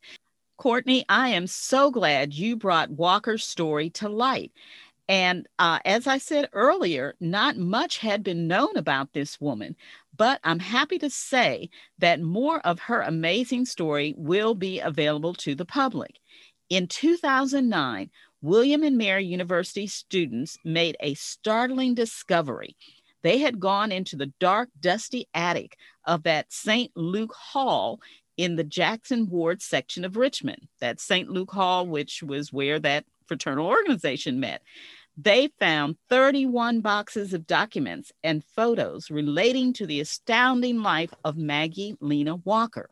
Courtney, 0.57 1.05
I 1.11 1.29
am 1.29 1.46
so 1.46 1.90
glad 1.90 2.33
you 2.33 2.57
brought 2.57 2.90
Walker's 2.90 3.44
story 3.44 3.90
to 3.90 4.09
light. 4.09 4.52
And 5.08 5.46
uh, 5.58 5.78
as 5.84 6.06
I 6.06 6.18
said 6.18 6.48
earlier, 6.52 7.14
not 7.20 7.56
much 7.56 7.98
had 7.98 8.24
been 8.24 8.48
known 8.48 8.76
about 8.76 9.12
this 9.12 9.40
woman, 9.40 9.76
but 10.16 10.40
I'm 10.42 10.58
happy 10.58 10.98
to 10.98 11.10
say 11.10 11.70
that 11.98 12.20
more 12.20 12.60
of 12.60 12.80
her 12.80 13.02
amazing 13.02 13.66
story 13.66 14.14
will 14.16 14.54
be 14.54 14.80
available 14.80 15.34
to 15.34 15.54
the 15.54 15.64
public. 15.64 16.18
In 16.68 16.88
2009, 16.88 18.10
William 18.42 18.82
and 18.82 18.98
Mary 18.98 19.24
University 19.24 19.86
students 19.86 20.58
made 20.64 20.96
a 21.00 21.14
startling 21.14 21.94
discovery. 21.94 22.76
They 23.22 23.38
had 23.38 23.60
gone 23.60 23.92
into 23.92 24.16
the 24.16 24.32
dark, 24.40 24.70
dusty 24.80 25.28
attic 25.34 25.76
of 26.04 26.24
that 26.24 26.52
St. 26.52 26.90
Luke 26.96 27.34
Hall 27.34 28.00
in 28.36 28.56
the 28.56 28.64
Jackson 28.64 29.28
Ward 29.28 29.62
section 29.62 30.04
of 30.04 30.16
Richmond. 30.16 30.68
That 30.80 31.00
St. 31.00 31.28
Luke 31.28 31.52
Hall, 31.52 31.86
which 31.86 32.22
was 32.22 32.52
where 32.52 32.78
that 32.80 33.04
fraternal 33.26 33.66
organization 33.66 34.40
met 34.40 34.62
they 35.16 35.48
found 35.59 35.96
31 36.09 36.81
boxes 36.81 37.33
of 37.33 37.46
documents 37.46 38.12
and 38.22 38.44
photos 38.44 39.11
relating 39.11 39.72
to 39.74 39.87
the 39.87 40.00
astounding 40.00 40.83
life 40.83 41.12
of 41.24 41.37
Maggie 41.37 41.96
Lena 42.00 42.37
Walker. 42.37 42.90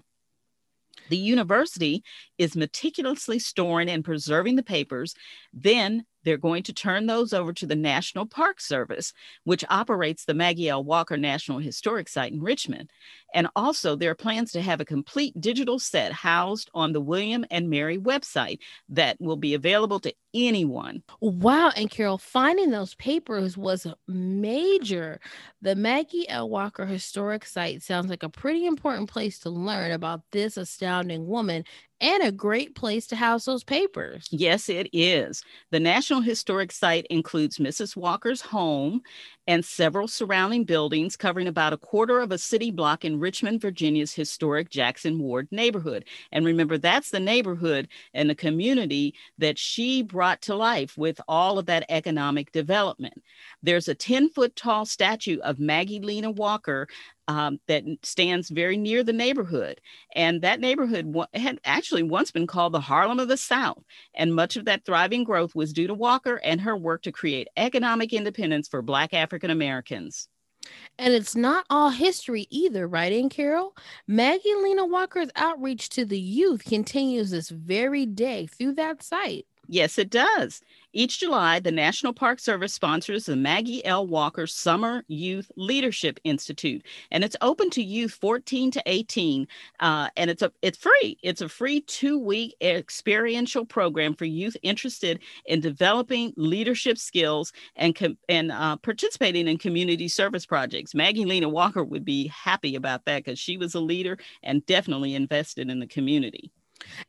The 1.11 1.17
university 1.19 2.03
is 2.39 2.57
meticulously 2.57 3.39
storing 3.39 3.91
and 3.91 4.05
preserving 4.05 4.57
the 4.57 4.63
papers. 4.63 5.15
Then 5.53 6.07
they're 6.25 6.37
going 6.37 6.63
to 6.65 6.73
turn 6.73 7.07
those 7.07 7.33
over 7.33 7.53
to 7.53 7.67
the 7.67 7.77
National 7.77 8.27
Park 8.27 8.61
Service, 8.61 9.13
which 9.45 9.65
operates 9.71 10.25
the 10.25 10.35
Maggie 10.35 10.69
L. 10.69 10.83
Walker 10.83 11.17
National 11.17 11.59
Historic 11.59 12.09
Site 12.09 12.33
in 12.33 12.41
Richmond. 12.41 12.91
And 13.35 13.49
also, 13.57 13.97
there 13.97 14.11
are 14.11 14.17
plans 14.17 14.53
to 14.53 14.63
have 14.63 14.81
a 14.81 14.85
complete 14.85 15.39
digital 15.41 15.79
set 15.79 16.13
housed 16.13 16.71
on 16.73 16.93
the 16.93 17.01
William 17.01 17.45
and 17.51 17.69
Mary 17.69 17.99
website 17.99 18.61
that 18.89 19.21
will 19.21 19.37
be 19.37 19.55
available 19.55 20.01
to 20.01 20.15
anyone. 20.33 21.03
Wow. 21.21 21.71
And 21.77 21.91
Carol, 21.91 22.19
finding 22.19 22.71
those 22.71 22.95
papers 22.95 23.57
was 23.57 23.87
major. 24.07 25.21
The 25.63 25.75
Maggie 25.75 26.29
L. 26.29 26.49
Walker 26.49 26.87
Historic 26.87 27.45
Site 27.45 27.83
sounds 27.83 28.09
like 28.09 28.23
a 28.23 28.29
pretty 28.29 28.67
important 28.67 29.11
place 29.11 29.39
to 29.41 29.51
learn 29.51 29.93
about 29.93 30.23
this 30.33 30.57
astounding 30.57 31.27
woman 31.27 31.65
and 32.05 32.23
a 32.23 32.31
great 32.31 32.75
place 32.75 33.07
to 33.07 33.17
house 33.17 33.47
those 33.47 33.65
papers. 33.65 34.29
Yes, 34.31 34.69
it 34.69 34.89
is. 34.93 35.43
The 35.71 35.81
National 35.81 36.21
Historic 36.21 36.71
Site 36.71 37.07
includes 37.09 37.57
Mrs. 37.57 37.97
Walker's 37.97 38.43
home 38.43 39.01
and 39.47 39.65
several 39.65 40.09
surrounding 40.09 40.65
buildings 40.65 41.17
covering 41.17 41.47
about 41.47 41.73
a 41.73 41.79
quarter 41.79 42.21
of 42.21 42.33
a 42.33 42.39
city 42.39 42.71
block 42.71 43.05
in 43.05 43.21
Richmond, 43.21 43.61
Virginia's 43.61 44.15
historic 44.15 44.71
Jackson 44.71 45.19
Ward 45.19 45.49
neighborhood. 45.51 46.05
And 46.33 46.45
remember, 46.45 46.79
that's 46.79 47.11
the 47.11 47.21
neighborhood 47.21 47.89
and 48.15 48.29
the 48.29 48.35
community 48.35 49.15
that 49.39 49.59
she 49.59 50.03
brought 50.03 50.41
to 50.43 50.55
life 50.55 50.97
with 50.97 51.21
all 51.29 51.59
of 51.59 51.67
that 51.67 51.85
economic 51.89 52.53
development. 52.53 53.23
There's 53.63 53.89
a 53.89 53.95
10 53.95 54.31
foot 54.31 54.57
tall 54.57 54.87
statue 54.87 55.41
of 55.41 55.59
Maggie 55.59 56.01
Lena 56.01 56.31
Walker 56.31 56.89
um, 57.29 57.59
that 57.69 57.85
stands 58.03 58.51
very 58.51 58.77
near 58.77 59.03
the 59.03 59.13
neighborhood. 59.13 59.81
And 60.15 60.43
that 60.43 60.61
neighborhood 60.61 61.15
had 61.33 61.59
actually 61.65 62.03
once 62.03 62.31
been 62.31 62.47
called 62.47 62.75
the 62.75 62.81
Harlem 62.81 63.19
of 63.19 63.29
the 63.29 63.37
South. 63.37 63.83
And 64.15 64.35
much 64.35 64.57
of 64.57 64.67
that 64.67 64.85
thriving 64.85 65.25
growth 65.25 65.55
was 65.55 65.73
due 65.73 65.87
to 65.87 65.95
Walker 65.95 66.37
and 66.45 66.61
her 66.61 66.77
work 66.77 67.03
to 67.03 67.13
create 67.13 67.49
economic 67.57 68.13
independence 68.13 68.69
for 68.69 68.83
Black 68.83 69.15
African 69.15 69.34
Americans. 69.43 70.29
And 70.99 71.13
it's 71.13 71.37
not 71.37 71.67
all 71.69 71.91
history 71.91 72.47
either, 72.51 72.87
right, 72.87 73.13
Aunt 73.13 73.33
Carol? 73.33 73.77
Maggie 74.07 74.55
Lena 74.55 74.87
Walker's 74.87 75.31
outreach 75.37 75.89
to 75.91 76.05
the 76.05 76.19
youth 76.19 76.65
continues 76.65 77.31
this 77.31 77.51
very 77.51 78.07
day 78.07 78.47
through 78.47 78.75
that 78.75 79.03
site. 79.03 79.47
Yes, 79.67 79.99
it 79.99 80.11
does. 80.11 80.61
Each 80.97 81.19
July, 81.19 81.59
the 81.59 81.73
National 81.73 82.13
Park 82.13 82.39
Service 82.39 82.73
sponsors 82.73 83.27
the 83.27 83.35
Maggie 83.35 83.85
L. 83.85 84.07
Walker 84.07 84.47
Summer 84.47 85.03
Youth 85.09 85.51
Leadership 85.57 86.21
Institute, 86.23 86.87
and 87.11 87.25
it's 87.25 87.35
open 87.41 87.69
to 87.71 87.83
youth 87.83 88.13
14 88.13 88.71
to 88.71 88.83
18, 88.87 89.49
uh, 89.81 90.09
and 90.17 90.31
it's 90.31 90.43
a 90.43 90.53
it's 90.63 90.79
free. 90.79 91.19
It's 91.25 91.41
a 91.41 91.49
free 91.49 91.81
two 91.81 92.17
week 92.17 92.55
experiential 92.63 93.67
program 93.67 94.15
for 94.15 94.25
youth 94.25 94.57
interested 94.63 95.19
in 95.47 95.59
developing 95.59 96.33
leadership 96.37 96.97
skills 96.97 97.53
and 97.75 97.97
com- 97.97 98.19
and 98.29 98.53
uh, 98.53 98.77
participating 98.77 99.49
in 99.49 99.59
community 99.59 100.07
service 100.07 100.47
projects. 100.47 100.95
Maggie 100.95 101.25
Lena 101.25 101.49
Walker 101.49 101.83
would 101.83 102.05
be 102.05 102.29
happy 102.29 102.77
about 102.77 103.05
that 103.07 103.25
because 103.25 103.41
she 103.41 103.57
was 103.57 103.75
a 103.75 103.81
leader 103.81 104.17
and 104.45 104.65
definitely 104.67 105.17
invested 105.17 105.71
in 105.71 105.81
the 105.81 105.89
community. 105.89 106.53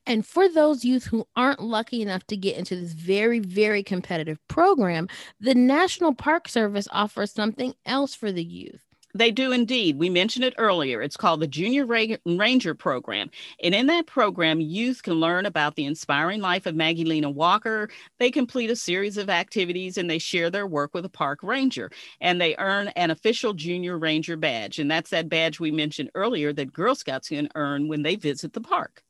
And 0.06 0.26
for 0.26 0.48
those 0.50 0.86
youth 0.86 1.06
who 1.06 1.28
aren't 1.36 1.62
lucky 1.62 2.02
enough 2.02 2.26
to 2.28 2.38
get 2.38 2.58
into 2.58 2.76
this 2.76 2.94
very, 2.94 3.40
very 3.40 3.84
competitive 3.84 4.40
program, 4.48 5.08
the 5.40 5.56
National 5.56 6.14
Park 6.14 6.48
Service 6.48 6.88
offers 6.92 7.32
something 7.32 7.74
else 7.86 8.16
for 8.16 8.32
the 8.32 8.44
youth. 8.44 8.82
They 9.16 9.32
do 9.32 9.54
indeed. 9.54 9.98
We 9.98 10.10
mentioned 10.10 10.44
it 10.44 10.56
earlier. 10.58 11.02
It's 11.02 11.16
called 11.16 11.40
the 11.40 11.48
Junior 11.48 11.86
Ranger 11.86 12.76
Program. 12.76 13.32
And 13.64 13.74
in 13.74 13.88
that 13.88 14.08
program, 14.08 14.60
youth 14.60 15.04
can 15.04 15.14
learn 15.14 15.46
about 15.46 15.76
the 15.76 15.86
inspiring 15.86 16.42
life 16.42 16.66
of 16.66 16.76
Maggie 16.76 17.06
Lena 17.06 17.30
Walker. 17.30 17.90
They 18.20 18.30
complete 18.30 18.70
a 18.70 18.76
series 18.76 19.16
of 19.16 19.30
activities 19.30 19.98
and 19.98 20.10
they 20.10 20.20
share 20.20 20.50
their 20.50 20.68
work 20.68 20.94
with 20.94 21.06
a 21.06 21.10
park 21.10 21.40
ranger. 21.44 21.92
And 22.20 22.42
they 22.42 22.58
earn 22.58 22.90
an 22.90 23.10
official 23.10 23.54
Junior 23.54 23.98
Ranger 23.98 24.36
badge. 24.36 24.80
And 24.80 24.92
that's 24.92 25.12
that 25.12 25.30
badge 25.30 25.62
we 25.62 25.72
mentioned 25.72 26.12
earlier 26.14 26.52
that 26.52 26.74
Girl 26.74 26.94
Scouts 26.94 27.30
can 27.30 27.48
earn 27.56 27.88
when 27.88 28.02
they 28.02 28.18
visit 28.18 28.52
the 28.52 28.60
park. 28.60 29.05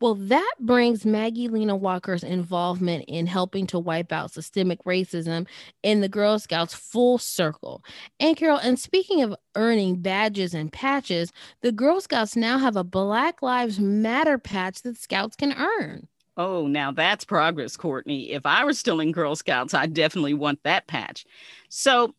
Well, 0.00 0.16
that 0.16 0.54
brings 0.58 1.06
Maggie 1.06 1.48
Lena 1.48 1.76
Walker's 1.76 2.24
involvement 2.24 3.04
in 3.06 3.26
helping 3.26 3.66
to 3.68 3.78
wipe 3.78 4.12
out 4.12 4.32
systemic 4.32 4.82
racism 4.84 5.46
in 5.82 6.00
the 6.00 6.08
Girl 6.08 6.38
Scouts 6.38 6.74
full 6.74 7.16
circle. 7.16 7.82
And 8.18 8.36
Carol, 8.36 8.58
and 8.58 8.78
speaking 8.78 9.22
of 9.22 9.36
earning 9.54 9.96
badges 9.96 10.52
and 10.52 10.72
patches, 10.72 11.32
the 11.62 11.72
Girl 11.72 12.00
Scouts 12.00 12.34
now 12.34 12.58
have 12.58 12.76
a 12.76 12.84
Black 12.84 13.40
Lives 13.40 13.78
Matter 13.78 14.36
patch 14.36 14.82
that 14.82 14.98
Scouts 14.98 15.36
can 15.36 15.52
earn. 15.52 16.08
Oh, 16.36 16.66
now 16.66 16.90
that's 16.90 17.24
progress, 17.24 17.76
Courtney. 17.76 18.32
If 18.32 18.44
I 18.44 18.64
were 18.64 18.72
still 18.72 18.98
in 18.98 19.12
Girl 19.12 19.36
Scouts, 19.36 19.74
I 19.74 19.86
definitely 19.86 20.34
want 20.34 20.62
that 20.64 20.88
patch. 20.88 21.24
So, 21.68 22.14